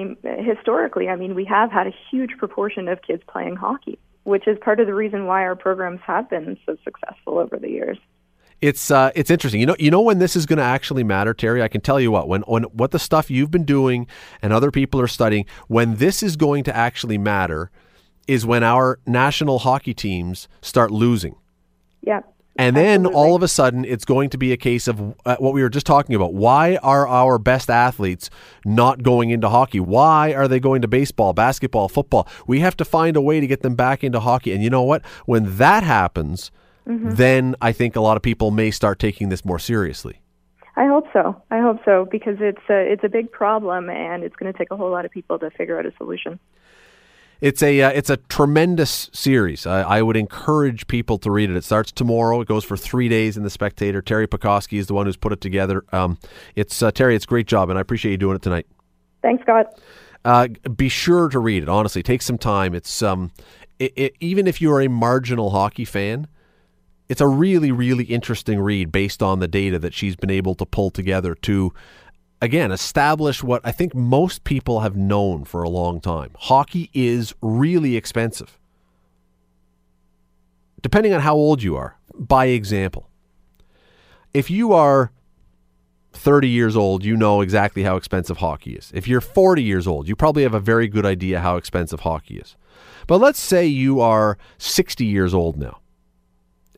[0.44, 3.98] historically, I mean, we have had a huge proportion of kids playing hockey
[4.28, 7.70] which is part of the reason why our programs have been so successful over the
[7.70, 7.96] years.
[8.60, 9.60] It's uh, it's interesting.
[9.60, 11.62] You know, you know when this is going to actually matter, Teri.
[11.62, 14.06] I can tell you what when when what the stuff you've been doing
[14.42, 15.46] and other people are studying.
[15.68, 17.70] When this is going to actually matter,
[18.26, 21.34] is when our national hockey teams start losing.
[22.02, 22.20] Yeah.
[22.60, 25.54] And then all of a sudden, it's going to be a case of uh, what
[25.54, 26.34] we were just talking about.
[26.34, 28.30] Why are our best athletes
[28.64, 29.78] not going into hockey?
[29.78, 32.26] Why are they going to baseball, basketball, football?
[32.48, 34.52] We have to find a way to get them back into hockey.
[34.52, 35.04] And you know what?
[35.24, 36.50] When that happens,
[36.88, 37.10] mm-hmm.
[37.10, 40.20] then I think a lot of people may start taking this more seriously.
[40.76, 41.40] I hope so.
[41.50, 44.70] I hope so because it's a, it's a big problem and it's going to take
[44.70, 46.38] a whole lot of people to figure out a solution.
[47.40, 49.64] It's a uh, it's a tremendous series.
[49.64, 51.56] I, I, would encourage people to read it.
[51.56, 52.40] It starts tomorrow.
[52.40, 54.02] It goes for three days in the Spectator.
[54.02, 55.84] Teri Pecoskie is the one who's put it together.
[55.92, 56.18] Um,
[56.56, 57.14] it's uh, Teri.
[57.14, 58.66] It's a great job, and I appreciate you doing it tonight.
[59.22, 59.80] Thanks, Scott.
[60.24, 61.68] Uh, be sure to read it.
[61.68, 62.74] Honestly, take some time.
[62.74, 63.30] It's um,
[63.78, 66.26] it, it, even if you're a marginal hockey fan,
[67.08, 70.66] it's a really really interesting read based on the data that she's been able to
[70.66, 71.72] pull together to
[72.40, 76.30] again, establish what I think most people have known for a long time.
[76.38, 78.58] Hockey is really expensive.
[80.80, 83.08] Depending on how old you are, by example,
[84.32, 85.10] if you are
[86.12, 88.90] 30 years old, you know exactly how expensive hockey is.
[88.94, 92.38] If you're 40 years old, you probably have a very good idea how expensive hockey
[92.38, 92.56] is.
[93.06, 95.80] But let's say you are 60 years old now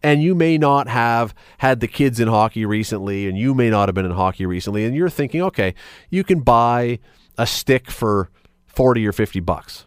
[0.02, 3.88] and you may not have had the kids in hockey recently, and you may not
[3.88, 5.74] have been in hockey recently, and you're thinking, okay,
[6.08, 6.98] you can buy
[7.36, 8.30] a stick for
[8.66, 9.86] 40 or 50 bucks.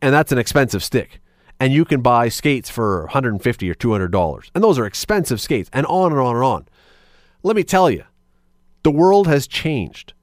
[0.00, 1.20] And that's an expensive stick.
[1.60, 4.50] And you can buy skates for 150 or 200 dollars.
[4.54, 6.68] And those are expensive skates, and on and on and on.
[7.42, 8.04] Let me tell you,
[8.82, 10.14] the world has changed.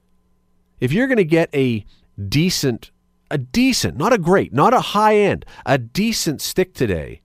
[0.80, 1.86] If you're going to get a
[2.28, 2.92] decent
[3.32, 7.22] a decent, not a great, not a high end, a decent stick today,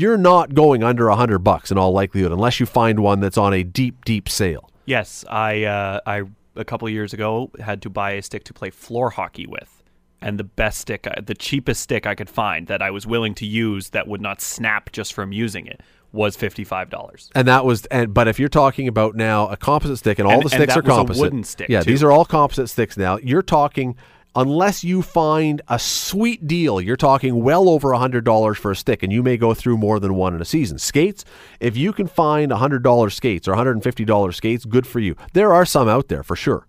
[0.00, 3.38] you're not going under a hundred bucks in all likelihood, unless you find one that's
[3.38, 4.70] on a deep, deep sale.
[4.86, 6.22] Yes, I uh, I
[6.56, 9.82] a couple of years ago had to buy a stick to play floor hockey with,
[10.20, 13.34] and the best stick, uh, the cheapest stick I could find that I was willing
[13.36, 15.80] to use that would not snap just from using it
[16.12, 17.30] was fifty five dollars.
[17.34, 20.34] And that was, and but if you're talking about now a composite stick, and all
[20.34, 21.90] And- the and sticks that are was a composite, wooden stick, yeah, too.
[21.90, 23.16] these are all composite sticks now.
[23.18, 23.96] You're talking,
[24.36, 28.76] unless you find a sweet deal, you're talking well over a hundred dollars for a
[28.76, 30.78] stick, and you may go through more than one in a season.
[30.78, 31.24] Skates,
[31.60, 34.86] if you can find a hundred dollar skates or hundred and fifty dollar skates, good
[34.86, 35.16] for you.
[35.32, 36.66] There are some out there for sure.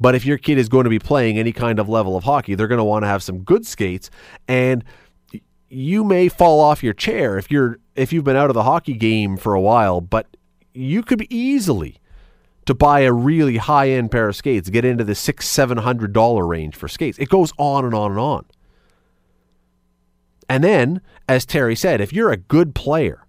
[0.00, 2.54] But if your kid is going to be playing any kind of level of hockey,
[2.54, 4.10] they're going to want to have some good skates
[4.48, 4.82] and
[5.70, 8.94] you may fall off your chair if you're if you've been out of the hockey
[8.94, 10.36] game for a while, but
[10.74, 11.98] you could easily
[12.70, 16.12] to buy a really high end pair of skates, get into the six, seven hundred
[16.12, 17.18] dollar range for skates.
[17.18, 18.44] It goes on and on and on.
[20.48, 23.26] And then, as Teri said, if you're a good player,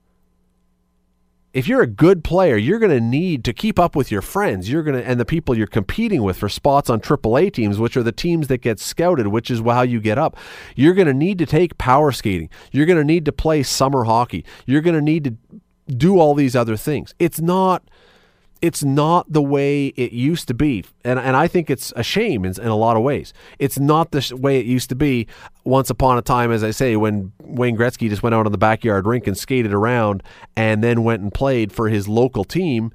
[1.53, 4.69] if you're a good player, you're going to need to keep up with your friends.
[4.69, 7.97] You're going to and the people you're competing with for spots on AAA teams, which
[7.97, 10.37] are the teams that get scouted, which is how you get up.
[10.75, 12.51] You're going to need to take power skating.
[12.71, 14.45] You're going to need to play summer hockey.
[14.67, 15.35] You're going to need to
[15.91, 17.15] do all these other things.
[17.17, 17.83] It's not
[18.61, 20.85] it's not the way it used to be.
[21.03, 23.33] And, and I think it's a shame in, in a lot of ways.
[23.57, 25.27] It's not the way it used to be
[25.63, 28.57] once upon a time, as I say, when Wayne Gretzky just went out on the
[28.57, 30.21] backyard rink and skated around
[30.55, 32.91] and then went and played for his local team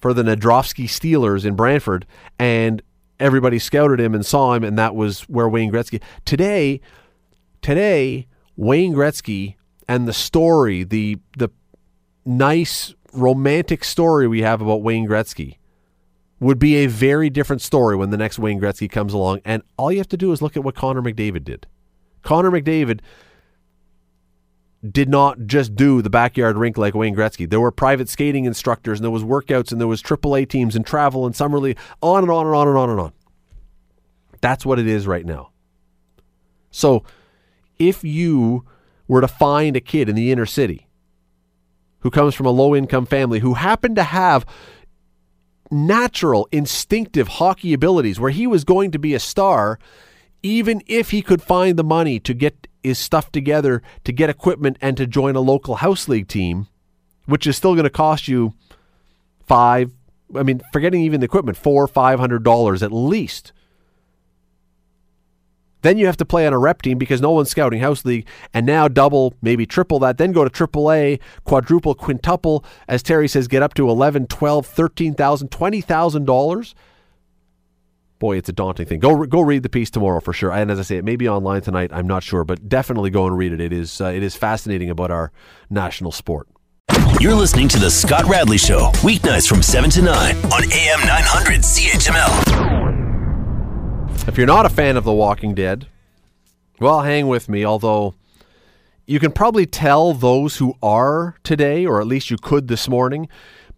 [0.00, 2.06] for the Nadrofsky Steelers in Brantford.
[2.38, 2.82] And
[3.18, 6.02] everybody scouted him and saw him, and that was where Wayne Gretzky.
[6.26, 6.80] Today,
[7.62, 8.26] today,
[8.56, 9.54] Wayne Gretzky
[9.88, 11.48] and the story, the the
[12.24, 15.58] nice romantic story we have about Wayne Gretzky
[16.40, 19.40] would be a very different story when the next Wayne Gretzky comes along.
[19.44, 21.66] And all you have to do is look at what Connor McDavid did.
[22.22, 23.00] Connor McDavid
[24.90, 27.48] did not just do the backyard rink like Wayne Gretzky.
[27.48, 30.84] There were private skating instructors and there was workouts and there was AAA teams and
[30.84, 33.12] travel and summer league, on and on and on and on and on.
[34.40, 35.50] That's what it is right now.
[36.72, 37.04] So
[37.78, 38.64] if you
[39.06, 40.88] were to find a kid in the inner city
[42.02, 44.44] who comes from a low income family who happened to have
[45.70, 49.78] natural, instinctive hockey abilities where he was going to be a star,
[50.42, 54.76] even if he could find the money to get his stuff together, to get equipment,
[54.80, 56.66] and to join a local house league team,
[57.26, 58.52] which is still going to cost you
[59.46, 59.90] five.
[60.34, 63.52] I mean, forgetting even the equipment, four, five hundred dollars at least.
[65.82, 68.26] Then you have to play on a rep team because no one's scouting house league,
[68.54, 70.18] and now double, maybe triple that.
[70.18, 72.64] Then go to triple A, quadruple, quintuple.
[72.88, 76.74] As Teri says, get up to 11, 12, 13,000, 20,000 dollars.
[78.18, 79.00] Boy, it's a daunting thing.
[79.00, 80.52] Go go read the piece tomorrow for sure.
[80.52, 81.90] And as I say, it may be online tonight.
[81.92, 83.60] I'm not sure, but definitely go and read it.
[83.60, 85.32] It is uh, it is fascinating about our
[85.68, 86.46] national sport.
[87.18, 91.60] You're listening to The Scott Radley Show, weeknights from 7 to 9 on AM 900
[91.62, 92.81] CHML.
[94.24, 95.88] If you're not a fan of The Walking Dead,
[96.78, 98.14] well, hang with me, although
[99.04, 103.28] you can probably tell those who are today, or at least you could this morning,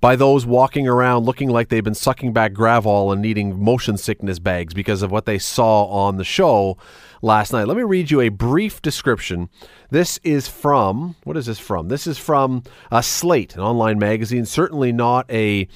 [0.03, 4.38] by those walking around looking like they've been sucking back Gravol and needing motion sickness
[4.38, 6.76] bags because of what they saw on the show
[7.22, 7.66] last night.
[7.66, 9.49] Let me read you a brief description.
[9.90, 11.88] This is from, what is this from?
[11.88, 15.66] This is from a Slate, an online magazine, certainly not a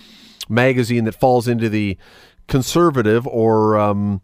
[0.46, 1.96] magazine that falls into the
[2.46, 3.78] conservative or.
[3.78, 4.20] Um,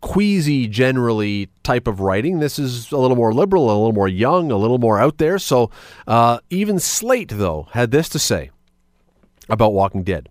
[0.00, 2.38] queasy generally type of writing.
[2.38, 5.38] This is a little more liberal, a little more young, a little more out there.
[5.38, 5.70] So
[6.06, 8.50] uh, even Slate, though, had this to say
[9.48, 10.28] about Walking Dead.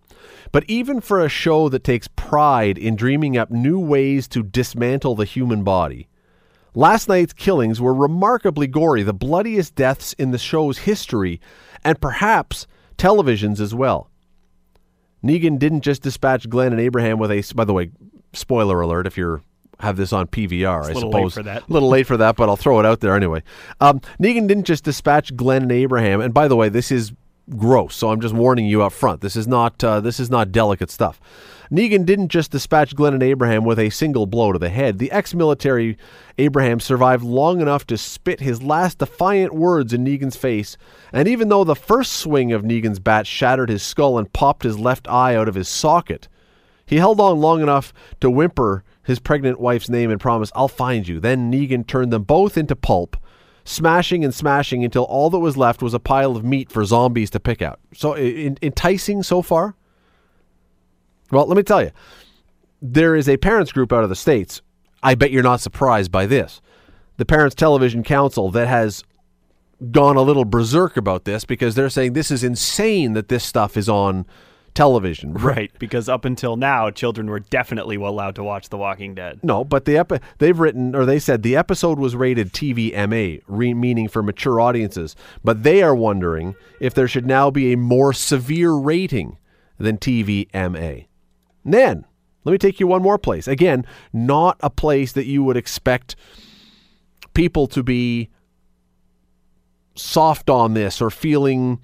[0.52, 5.16] But even for a show that takes pride in dreaming up new ways to dismantle
[5.16, 6.08] the human body,
[6.74, 11.40] last night's killings were remarkably gory, the bloodiest deaths in the show's history,
[11.84, 12.66] and perhaps
[12.98, 14.10] television's as well.
[15.24, 17.44] Negan didn't just dispatch Glenn and Abraham with a.
[17.54, 17.92] By the way,
[18.34, 19.42] spoiler alert if you're
[19.80, 21.34] have this on PVR, I a little late suppose.
[21.34, 21.70] for that.
[21.70, 23.44] A little late for that, but I'll throw it out there anyway.
[23.80, 27.14] Um, Negan didn't just dispatch Glenn and Abraham, and by the way, this is
[27.58, 29.22] gross, so I'm just warning you up front.
[29.22, 31.20] This is not uh, this is not delicate stuff.
[31.72, 34.98] Negan didn't just dispatch Glenn and Abraham with a single blow to the head.
[34.98, 35.98] The ex-military
[36.40, 40.78] Abraham survived long enough to spit his last defiant words in Negan's face,
[41.14, 44.80] and even though the first swing of Negan's bat shattered his skull and popped his
[44.80, 46.28] left eye out of his socket,
[46.90, 51.08] he held on long enough to whimper his pregnant wife's name and promise, I'll find
[51.08, 51.20] you.
[51.20, 53.16] Then Negan turned them both into pulp,
[53.64, 57.30] smashing and smashing until all that was left was a pile of meat for zombies
[57.32, 57.80] to pick out.
[57.94, 59.76] So, in- enticing so far?
[61.32, 61.92] Well, let me tell you.
[62.82, 64.62] there is a parents group out of the states.
[65.04, 66.62] I bet you're not surprised by this.
[67.18, 69.04] The Parents Television Council that has
[69.92, 73.78] gone a little berserk about this because they're saying this is insane that this stuff
[73.78, 74.26] is on
[74.74, 75.34] television.
[75.50, 79.40] Right, because up until now, children were definitely allowed to watch The Walking Dead.
[79.42, 83.74] No, but the epi- they've written or they said the episode was rated TVMA, re-
[83.74, 85.16] meaning for mature audiences.
[85.44, 89.38] But they are wondering if there should now be a more severe rating
[89.78, 91.08] than TVMA.
[91.64, 92.06] And then
[92.44, 93.48] let me take you one more place.
[93.48, 96.16] Again, not a place that you would expect
[97.34, 98.30] people to be
[99.96, 101.80] soft on this or feeling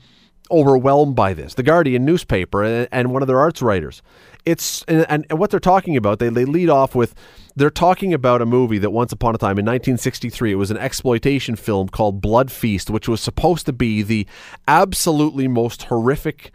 [0.51, 1.53] overwhelmed by this.
[1.53, 4.01] The Guardian newspaper and one of their arts writers.
[4.45, 6.19] It's and, and what they're talking about.
[6.19, 7.15] They they lead off with
[7.55, 10.77] they're talking about a movie that once upon a time in 1963 it was an
[10.77, 14.27] exploitation film called Blood Feast, which was supposed to be the
[14.67, 16.51] absolutely most horrific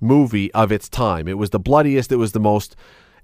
[0.00, 1.28] movie of its time.
[1.28, 2.12] It was the bloodiest.
[2.12, 2.76] It was the most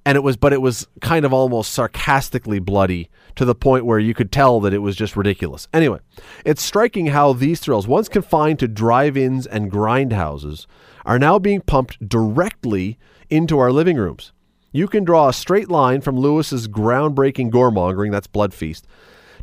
[0.07, 3.99] and it was but it was kind of almost sarcastically bloody to the point where
[3.99, 5.69] you could tell that it was just ridiculous.
[5.75, 5.99] Anyway,
[6.47, 10.67] it's striking how these thrills, once confined to drive-ins and grindhouses,
[11.05, 12.99] are now being pumped directly
[13.29, 14.33] into our living rooms.
[14.73, 18.87] You can draw a straight line from Lewis's groundbreaking goremongering, that's Blood Feast,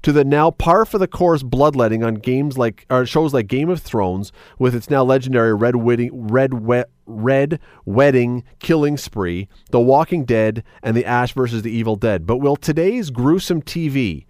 [0.04, 3.70] to the now par for the course bloodletting on games like or shows like Game
[3.70, 9.80] of Thrones with its now legendary red wedding red we, red wedding killing spree, The
[9.80, 12.28] Walking Dead, and the Ash versus the Evil Dead.
[12.28, 14.26] But will today's gruesome TV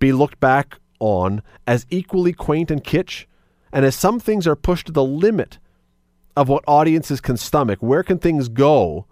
[0.00, 3.26] be looked back on as equally quaint and kitsch?
[3.72, 5.58] And as some things are pushed to the limit
[6.36, 9.06] of what audiences can stomach, where can things go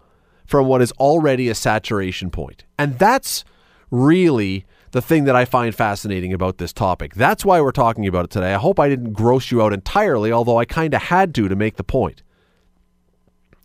[0.45, 2.65] from what is already a saturation point?
[2.79, 3.45] And that's
[3.91, 7.15] really the thing that I find fascinating about this topic.
[7.15, 8.55] That's why we're talking about it today.
[8.55, 11.57] I hope I didn't gross you out entirely, although I kind of had to to
[11.57, 12.23] make the point.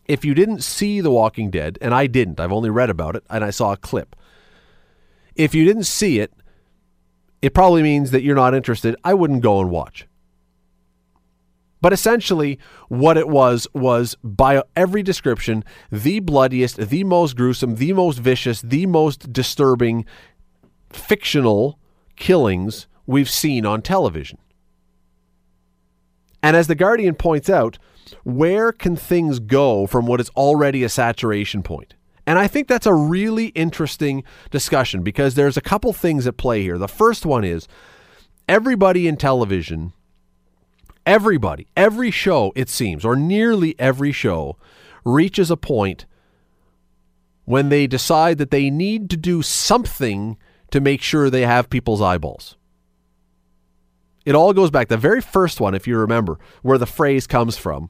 [0.06, 3.24] If you didn't see The Walking Dead, and I didn't, I've only read about it
[3.30, 4.16] and I saw a clip.
[5.36, 6.34] If you didn't see it,
[7.44, 8.96] it probably means that you're not interested.
[9.04, 10.08] I wouldn't go and watch.
[11.80, 12.58] But essentially,
[12.88, 18.64] what it was was by every description, the bloodiest, the most gruesome, the most vicious,
[18.64, 20.08] the most disturbing
[20.92, 21.80] fictional
[22.16, 24.38] killings we've seen on television.
[26.42, 27.78] And as The Guardian points out,
[28.24, 31.96] where can things go from what is already a saturation point?
[32.26, 36.62] And I think that's a really interesting discussion because there's a couple things at play
[36.62, 36.78] here.
[36.78, 37.68] The first one is
[38.48, 39.94] everybody in television,
[41.06, 44.58] everybody, every show, it seems, or nearly every show,
[45.04, 46.06] reaches a point
[47.46, 50.38] when they decide that they need to do something
[50.72, 52.57] to make sure they have people's eyeballs.
[54.26, 54.88] It all goes back.
[54.88, 57.89] The very first one, if you remember, where the phrase comes from,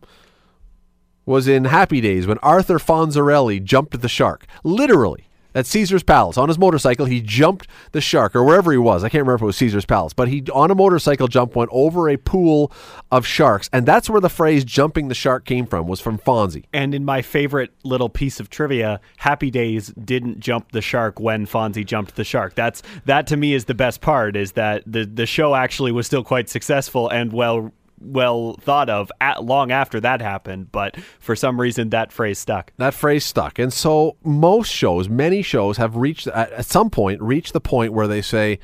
[1.25, 4.45] was in Happy Days when Arthur Fonzarelli jumped the shark.
[4.63, 9.03] Literally at Caesar's Palace on his motorcycle, he jumped the shark or wherever he was.
[9.03, 11.69] I can't remember if it was Caesar's Palace, but he on a motorcycle jump went
[11.73, 12.71] over a pool
[13.11, 15.87] of sharks, and that's where the phrase "jumping the shark" came from.
[15.87, 16.65] Was from Fonzie.
[16.73, 21.45] And in my favorite little piece of trivia, Happy Days didn't jump the shark when
[21.45, 22.55] Fonzie jumped the shark.
[22.55, 24.35] That's that to me is the best part.
[24.35, 29.11] Is that the the show actually was still quite successful and well well thought of
[29.21, 32.71] at long after that happened, but for some reason that phrase stuck.
[32.77, 33.59] That phrase stuck.
[33.59, 38.07] And so most shows, many shows have reached at some point reached the point where
[38.07, 38.59] they say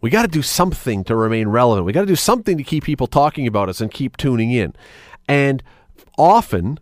[0.00, 1.86] we got to do something to remain relevant.
[1.86, 4.74] We got to do something to keep people talking about us and keep tuning in.
[5.28, 5.62] And
[6.16, 6.78] often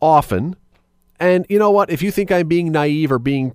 [0.00, 0.56] often
[1.20, 3.54] and you know what, if you think I'm being naive or being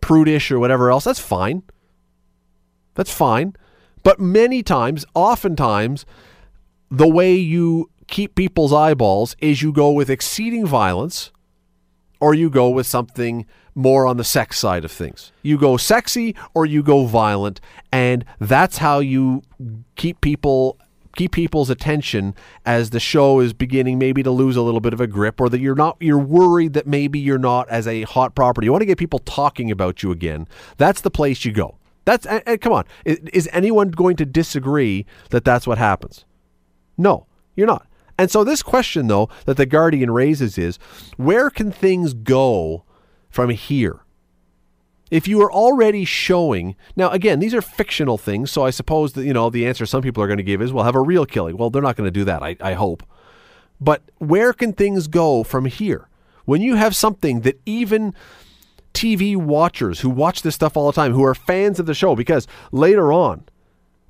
[0.00, 1.62] prudish or whatever else, that's fine.
[2.94, 3.54] That's fine.
[4.02, 6.04] But many times, oftentimes,
[6.90, 11.30] the way you keep people's eyeballs is you go with exceeding violence
[12.18, 15.32] or you go with something more on the sex side of things.
[15.42, 17.60] You go sexy or you go violent
[17.92, 19.42] and that's how you
[19.96, 20.78] keep people
[21.16, 22.34] keep people's attention
[22.64, 25.48] as the show is beginning maybe to lose a little bit of a grip or
[25.48, 28.66] that you're not you're worried that maybe you're not as a hot property.
[28.66, 30.46] You want to get people talking about you again.
[30.76, 31.78] That's the place you go.
[32.04, 32.84] That's and, and come on.
[33.04, 36.24] Is, is anyone going to disagree that that's what happens?
[37.00, 37.26] No,
[37.56, 37.86] you're not.
[38.18, 40.78] And so, this question, though, that The Guardian raises is
[41.16, 42.84] where can things go
[43.30, 44.00] from here?
[45.10, 49.24] If you are already showing, now again, these are fictional things, so I suppose that,
[49.24, 51.24] you know, the answer some people are going to give is, well, have a real
[51.24, 51.56] killing.
[51.56, 53.02] Well, they're not going to do that, I, I hope.
[53.80, 56.08] But where can things go from here?
[56.44, 58.14] When you have something that even
[58.92, 62.14] TV watchers who watch this stuff all the time, who are fans of the show,
[62.14, 63.44] because later on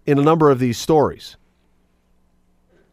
[0.05, 1.36] in a number of these stories,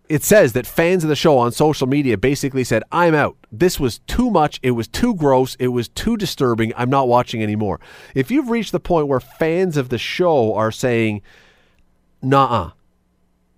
[0.10, 3.38] it says that fans of the show on social media basically said, I'm out.
[3.52, 4.60] This was too much.
[4.64, 5.56] It was too gross.
[5.60, 6.74] It was too disturbing.
[6.76, 7.80] I'm not watching anymore.
[8.16, 11.22] If you've reached the point where fans of the show are saying,
[12.22, 12.72] nah,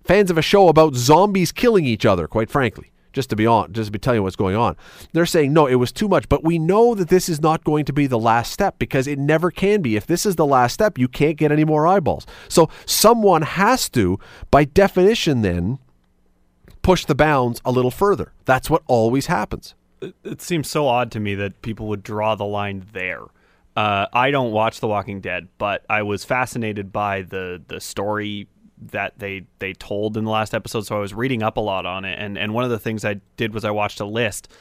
[0.04, 3.72] fans of a show about zombies killing each other, quite frankly, just to be on,
[3.72, 4.76] just to be telling you what's going on,
[5.12, 6.28] they're saying, no, it was too much.
[6.28, 9.18] But we know that this is not going to be the last step because it
[9.18, 9.96] never can be.
[9.96, 12.26] If this is the last step, you can't get any more eyeballs.
[12.48, 14.18] So someone has to,
[14.50, 15.78] by definition, then,
[16.82, 18.32] push the bounds a little further.
[18.44, 19.74] That's what always happens.
[20.00, 23.24] It, it seems so odd to me that people would draw the line there.
[23.76, 28.48] Uh, I don't watch The Walking Dead, but I was fascinated by the the story
[28.90, 30.86] that they they told in the last episode.
[30.86, 33.04] So I was reading up a lot on it, and and one of the things
[33.04, 34.52] I did was I watched a list,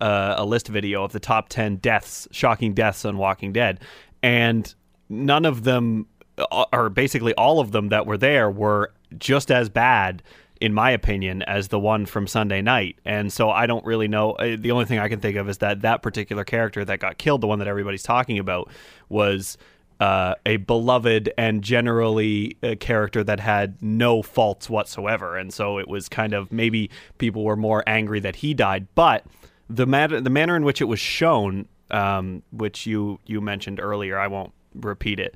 [0.00, 3.80] uh, a list video of the top ten deaths, shocking deaths on Walking Dead,
[4.22, 4.72] and
[5.08, 6.06] none of them,
[6.38, 10.22] uh, or basically all of them that were there, were just as bad
[10.62, 12.96] in my opinion, as the one from Sunday night.
[13.04, 14.34] And so I don't really know.
[14.34, 17.18] Uh, the only thing I can think of is that that particular character that got
[17.18, 18.70] killed, the one that everybody's talking about,
[19.08, 19.58] was
[19.98, 25.36] uh, a beloved and generally a character that had no faults whatsoever.
[25.36, 28.86] And so it was kind of maybe people were more angry that he died.
[28.94, 29.26] But
[29.68, 34.16] the matter, the manner in which it was shown, um, which you you mentioned earlier,
[34.16, 35.34] I won't repeat it,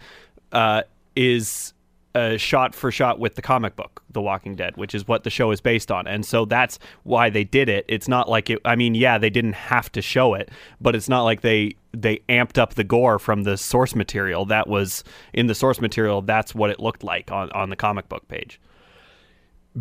[0.53, 0.83] uh,
[1.17, 1.73] is
[2.17, 5.31] uh, shot for shot with the comic book, The Walking Dead, which is what the
[5.31, 6.07] show is based on.
[6.07, 7.85] And so that's why they did it.
[7.89, 10.51] It's not like it, I mean, yeah, they didn't have to show it,
[10.81, 14.47] but it's not like they they amped up the gore from the source material.
[14.47, 15.05] That was
[15.35, 16.23] in the source material.
[16.23, 18.61] That's what it looked like on on the comic book page.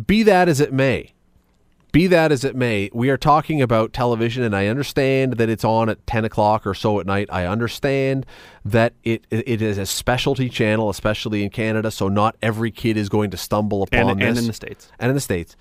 [0.06, 1.14] Be that as it may,
[1.96, 5.64] be that as it may, we are talking about television, and I understand that it's
[5.64, 7.26] on at 10 o'clock or so at night.
[7.32, 8.26] I understand
[8.66, 13.08] that it it is a specialty channel, especially in Canada, so not every kid is
[13.08, 14.28] going to stumble upon and, this.
[14.28, 14.92] And in the States.
[14.98, 15.56] And in the States.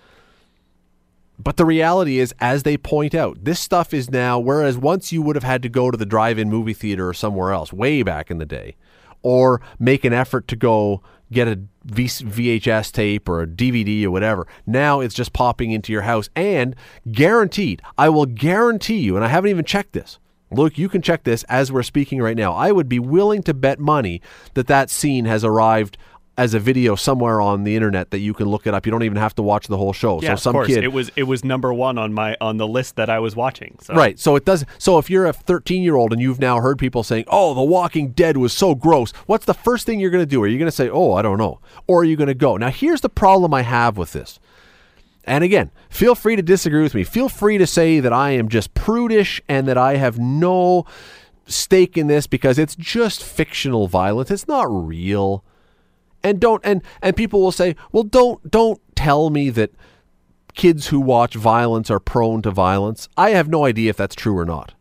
[1.40, 5.22] But the reality is, as they point out, this stuff is now, whereas once you
[5.22, 8.04] would have had to go to the drive in movie theater or somewhere else, way
[8.04, 8.76] back in the day,
[9.22, 11.02] or make an effort to go
[11.32, 14.48] get a VHS tape or a DVD or whatever.
[14.66, 16.76] Now it's just popping into your house and
[17.12, 20.20] guaranteed, I will guarantee you, and I haven't even checked this.
[20.52, 22.54] Look, you can check this as we're speaking right now.
[22.54, 24.22] I would be willing to bet money
[24.54, 25.98] that that scene has arrived
[26.38, 28.86] as a video somewhere on the internet that you can look it up.
[28.86, 30.22] You don't even have to watch the whole show.
[30.22, 30.68] Yeah, so some of course.
[30.68, 33.36] kid it was it was number one on my on the list that I was
[33.36, 33.78] watching.
[33.82, 33.94] So.
[33.94, 34.20] Right.
[34.20, 37.54] So it does so if you're a 13-year-old and you've now heard people saying, "Oh,
[37.54, 40.42] The Walking Dead was so gross." What's the first thing you're going to do?
[40.44, 42.58] Are you going to say, "Oh, I don't know." Or are you going to go?
[42.58, 44.40] Now, here's the problem I have with this.
[45.24, 47.04] And again, feel free to disagree with me.
[47.04, 50.86] Feel free to say that I am just prudish and that I have no
[51.48, 54.30] stake in this because it's just fictional violence.
[54.30, 55.44] It's not real
[56.26, 59.72] and don't and and people will say well don't don't tell me that
[60.56, 63.08] kids who watch violence are prone to violence.
[63.16, 64.74] I have no idea if that's true or not.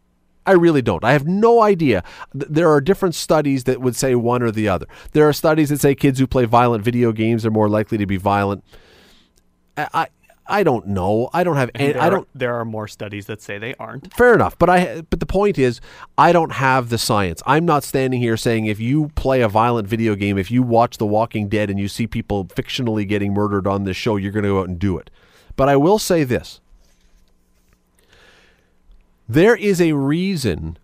[0.46, 1.04] I really don't.
[1.04, 2.02] I have no idea.
[2.32, 4.86] There are different studies that would say one or the other.
[5.12, 8.06] There are studies that say kids who play violent video games are more likely to
[8.06, 8.64] be violent.
[9.76, 10.08] I
[10.46, 11.30] I don't know.
[11.32, 11.70] I don't have.
[11.74, 12.24] Any, I don't.
[12.24, 14.12] Are, there are more studies that say they aren't.
[14.12, 15.02] Fair enough, but I.
[15.08, 15.80] But the point is,
[16.18, 17.42] I don't have the science.
[17.46, 20.98] I'm not standing here saying if you play a violent video game, if you watch
[20.98, 24.42] The Walking Dead, and you see people fictionally getting murdered on this show, you're going
[24.42, 25.10] to go out and do it.
[25.56, 26.60] But I will say this:
[29.26, 30.76] there is a reason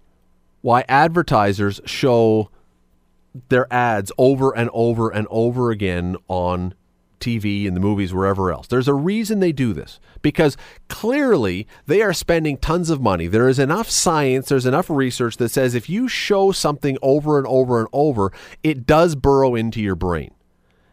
[0.63, 2.51] why advertisers show
[3.49, 6.75] their ads over and over and over again on
[7.21, 8.67] TV and the movies, wherever else.
[8.67, 10.57] There's a reason they do this because
[10.89, 13.27] clearly they are spending tons of money.
[13.27, 17.47] There is enough science, there's enough research that says if you show something over and
[17.47, 20.33] over and over, it does burrow into your brain.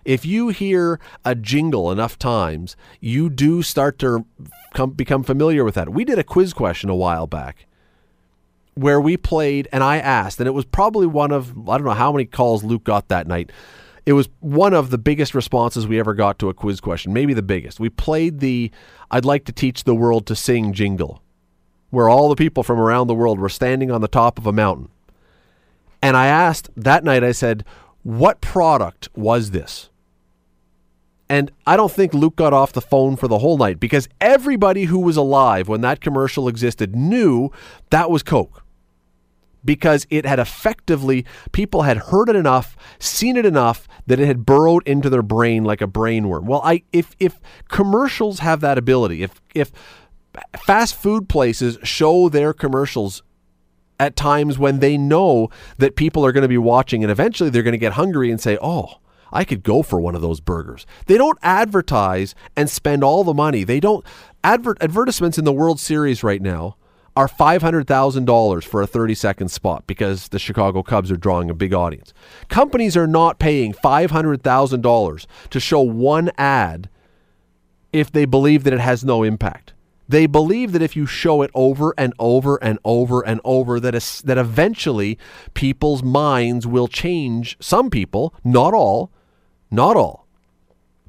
[0.05, 4.25] If you hear a jingle enough times, you do start to
[4.73, 5.89] come, become familiar with that.
[5.89, 7.65] We did a quiz question a while back
[8.77, 11.91] where we played, and I asked, and it was probably one of, I don't know
[11.91, 13.51] how many calls Luke got that night
[14.07, 17.33] it was one of the biggest responses we ever got to a quiz question, maybe
[17.33, 17.77] the biggest.
[17.77, 18.71] We played the
[19.11, 21.21] I'd like to teach the world to sing jingle,
[21.89, 24.53] where all the people from around the world were standing on the top of a
[24.53, 24.87] mountain.
[26.01, 27.65] And I asked that night, I said,
[28.03, 29.89] What product was this?
[31.27, 34.85] And I don't think Luke got off the phone for the whole night because everybody
[34.85, 37.49] who was alive when that commercial existed knew
[37.89, 38.63] that was Coke
[39.67, 44.45] because it had effectively, people had heard it enough, seen it enough that it had
[44.45, 46.45] burrowed into their brain like a brainworm.
[46.45, 49.71] Well, I if if commercials have that ability, if if
[50.65, 53.21] fast food places show their commercials
[53.99, 57.63] at times when they know that people are going to be watching and eventually they're
[57.63, 58.99] going to get hungry and say, "Oh,
[59.33, 60.85] I could go for one of those burgers.
[61.07, 63.65] They don't advertise and spend all the money.
[63.65, 64.05] They don't
[64.45, 66.77] advert advertisements in the World Series right now
[67.17, 71.73] are $500,000 for a 30 second spot because the Chicago Cubs are drawing a big
[71.73, 72.13] audience.
[72.47, 76.91] Companies are not paying $500,000 to show one ad
[77.91, 79.73] if they believe that it has no impact.
[80.07, 84.21] They believe that if you show it over and over and over and over, that
[84.23, 85.17] that eventually
[85.55, 87.57] people's minds will change.
[87.59, 89.11] Some people, not all,
[89.71, 90.26] not all.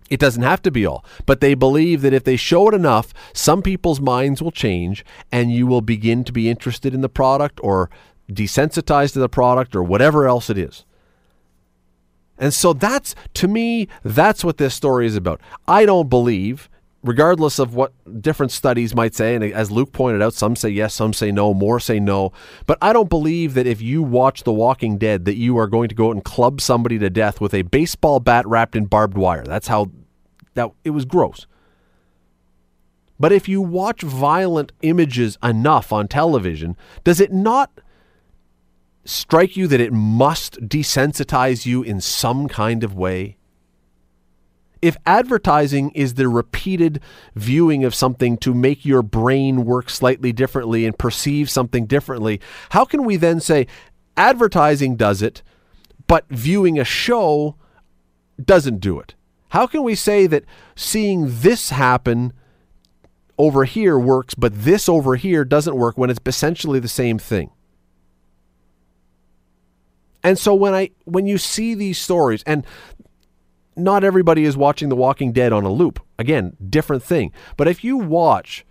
[0.09, 3.13] It doesn't have to be all, but they believe that if they show it enough,
[3.33, 7.61] some people's minds will change, and you will begin to be interested in the product
[7.63, 7.91] or
[8.31, 10.85] desensitized to the product or whatever else it is.
[12.39, 15.41] And so that's to me, that's what this story is about.
[15.67, 16.71] I don't believe
[17.03, 20.95] regardless of what different studies might say, and as Luke pointed out, some say yes,
[20.95, 22.33] some say no, more say no.
[22.67, 25.89] But I don't believe that if you watch The Walking Dead, that you are going
[25.89, 29.17] to go out and club somebody to death with a baseball bat wrapped in barbed
[29.17, 29.45] wire.
[29.45, 29.91] That's how
[30.55, 31.47] that it was gross.
[33.21, 37.81] But if you watch violent images enough on television, does it not
[39.05, 43.38] strike you that it must desensitize you in some kind of way?
[44.81, 47.01] If advertising is the repeated
[47.35, 52.85] viewing of something to make your brain work slightly differently and perceive something differently, how
[52.85, 53.67] can we then say
[54.17, 55.43] advertising does it,
[56.07, 57.57] but viewing a show
[58.43, 59.15] doesn't do it?
[59.51, 60.45] How can we say that
[60.77, 62.33] seeing this happen
[63.39, 67.51] over here works, but this over here doesn't work when it's essentially the same thing?
[70.23, 72.67] And so when I when you see these stories and
[73.79, 76.01] not everybody is watching The Walking Dead on a loop.
[76.19, 77.33] Again, different thing.
[77.57, 78.65] But if you watch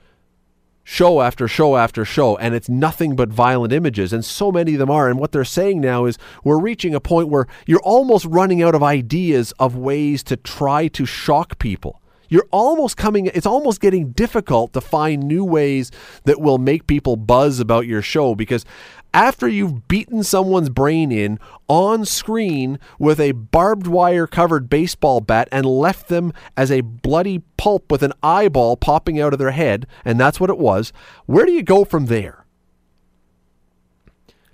[0.83, 4.79] show after show after show and it's nothing but violent images and so many of
[4.79, 8.23] them are and what they're saying now is we're reaching a point where you're almost
[8.23, 13.45] running out of ideas of ways to try to shock people you're almost coming it's
[13.45, 15.91] almost getting difficult to find new ways
[16.23, 18.63] that will make people buzz about your show because
[19.13, 25.47] after you've beaten someone's brain in on screen with a barbed wire covered baseball bat
[25.51, 29.87] and left them as a bloody pulp with an eyeball popping out of their head,
[30.05, 30.93] and that's what it was,
[31.25, 32.45] where do you go from there?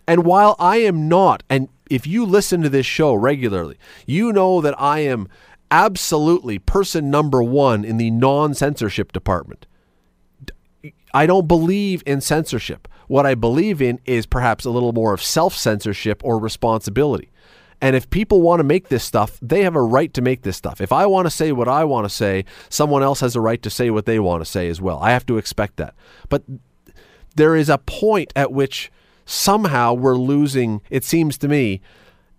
[0.07, 4.61] And while I am not, and if you listen to this show regularly, you know
[4.61, 5.27] that I am
[5.71, 9.65] absolutely person number one in the non censorship department.
[11.13, 12.87] I don't believe in censorship.
[13.07, 17.29] What I believe in is perhaps a little more of self censorship or responsibility.
[17.81, 20.55] And if people want to make this stuff, they have a right to make this
[20.55, 20.79] stuff.
[20.79, 23.61] If I want to say what I want to say, someone else has a right
[23.61, 24.99] to say what they want to say as well.
[24.99, 25.93] I have to expect that.
[26.29, 26.43] But
[27.35, 28.89] there is a point at which
[29.25, 31.81] somehow we're losing, it seems to me,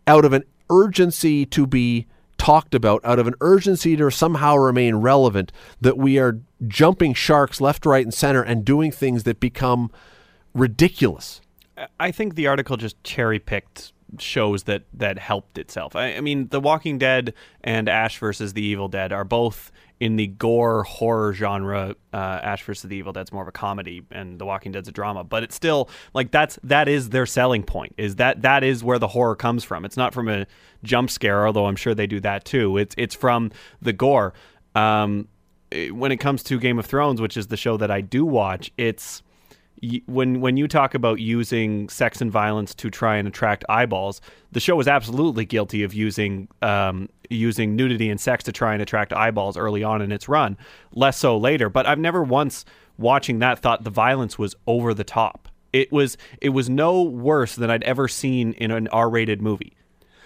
[0.06, 2.06] out of an urgency to be
[2.38, 7.60] talked about, out of an urgency to somehow remain relevant, that we are jumping sharks
[7.60, 9.90] left, right, and center and doing things that become
[10.55, 11.40] ridiculous.
[11.98, 15.96] I think the article just cherry picked shows that that helped itself.
[15.96, 20.16] I, I, mean, The Walking Dead and Ash versus the Evil Dead are both in
[20.16, 21.96] the gore horror genre.
[22.12, 24.92] Uh, Ash versus the Evil Dead's more of a comedy, and The Walking Dead's a
[24.92, 25.24] drama.
[25.24, 27.94] But it's still like that's that is their selling point.
[27.96, 29.84] Is that that is where the horror comes from?
[29.84, 30.46] It's not from a
[30.82, 32.76] jump scare, although I'm sure they do that too.
[32.76, 33.50] It's it's from
[33.82, 34.34] the gore.
[34.74, 35.28] Um,
[35.90, 38.70] when it comes to Game of Thrones, which is the show that I do watch,
[38.76, 39.24] it's
[40.07, 44.20] when when you talk about using sex and violence to try and attract eyeballs,
[44.53, 48.82] the show was absolutely guilty of using um, using nudity and sex to try and
[48.82, 50.57] attract eyeballs early on in its run.
[50.93, 52.64] Less so later, but I've never once
[52.99, 55.49] watching that thought the violence was over the top.
[55.72, 59.76] It was it was no worse than I'd ever seen in an R-rated movie.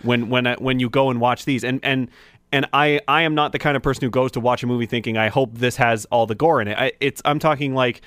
[0.02, 2.10] When when when you go and watch these and and
[2.52, 4.86] and I I am not the kind of person who goes to watch a movie
[4.86, 6.78] thinking I hope this has all the gore in it.
[6.78, 8.02] I, it's I'm talking like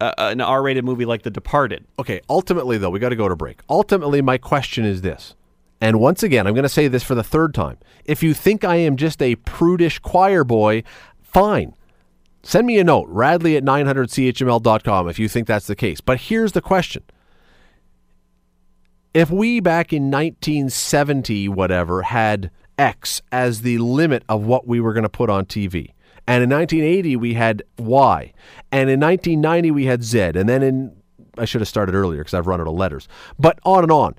[0.00, 1.86] uh, an R-rated movie like The Departed.
[1.98, 3.60] Okay, ultimately though, we got to go to break.
[3.68, 5.34] Ultimately, my question is this.
[5.80, 7.78] And once again, I'm going to say this for the third time.
[8.04, 10.84] If you think I am just a prudish choir boy,
[11.20, 11.74] fine.
[12.42, 16.00] Send me a note, radley at 900chml.com if you think that's the case.
[16.00, 17.02] But here's the question.
[19.12, 24.92] If we back in 1970, whatever, had X as the limit of what we were
[24.92, 25.92] going to put on TV,
[26.26, 28.32] and in 1980, we had Y.
[28.72, 30.18] And in 1990, we had Z.
[30.34, 30.96] And then in,
[31.38, 33.08] I should have started earlier because I've run out of letters,
[33.38, 34.16] but on and on.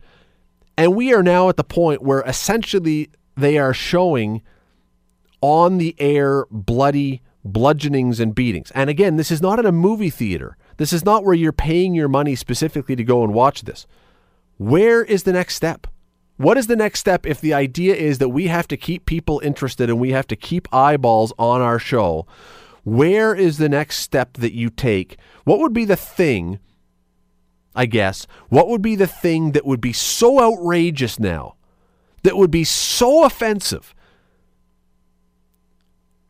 [0.78, 4.42] And we are now at the point where essentially they are showing
[5.42, 8.72] on the air bloody bludgeonings and beatings.
[8.72, 10.58] And again, this is not in a movie theater.
[10.78, 13.88] This is not where you're paying your money specifically to go and watch this.
[14.58, 15.88] Where is the next step?
[16.38, 19.42] What is the next step if the idea is that we have to keep people
[19.44, 22.28] interested and we have to keep eyeballs on our show?
[22.84, 25.18] Where is the next step that you take?
[25.44, 26.60] What would be the thing,
[27.76, 31.56] I guess, what would be the thing that would be so outrageous now,
[32.22, 33.96] that would be so offensive,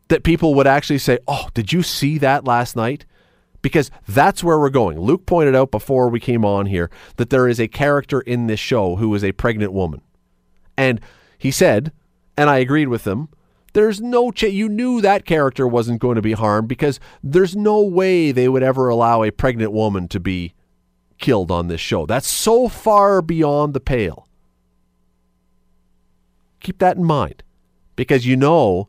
[0.08, 3.04] that people would actually say, Oh, did you see that last night?
[3.62, 4.98] Because that's where we're going.
[4.98, 8.60] Luke pointed out before we came on here that there is a character in this
[8.60, 10.00] show who is a pregnant woman.
[10.76, 11.00] And
[11.38, 11.92] he said,
[12.36, 13.28] and I agreed with him,
[13.72, 17.80] there's no ch- you knew that character wasn't going to be harmed because there's no
[17.82, 20.54] way they would ever allow a pregnant woman to be
[21.18, 22.06] killed on this show.
[22.06, 24.26] That's so far beyond the pale.
[26.60, 27.42] Keep that in mind
[27.96, 28.88] because you know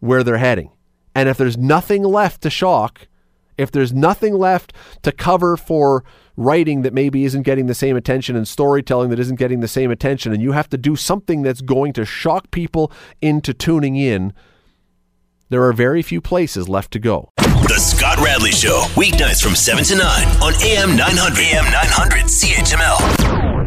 [0.00, 0.70] where they're heading.
[1.14, 3.06] And if there's nothing left to shock,
[3.62, 6.04] if there's nothing left to cover for
[6.36, 9.90] writing that maybe isn't getting the same attention and storytelling that isn't getting the same
[9.90, 12.90] attention, and you have to do something that's going to shock people
[13.20, 14.32] into tuning in,
[15.48, 17.28] there are very few places left to go.
[17.36, 21.38] The Scott Radley Show, weeknights from 7 to 9 on AM 900.
[21.38, 23.61] AM 900 CHML.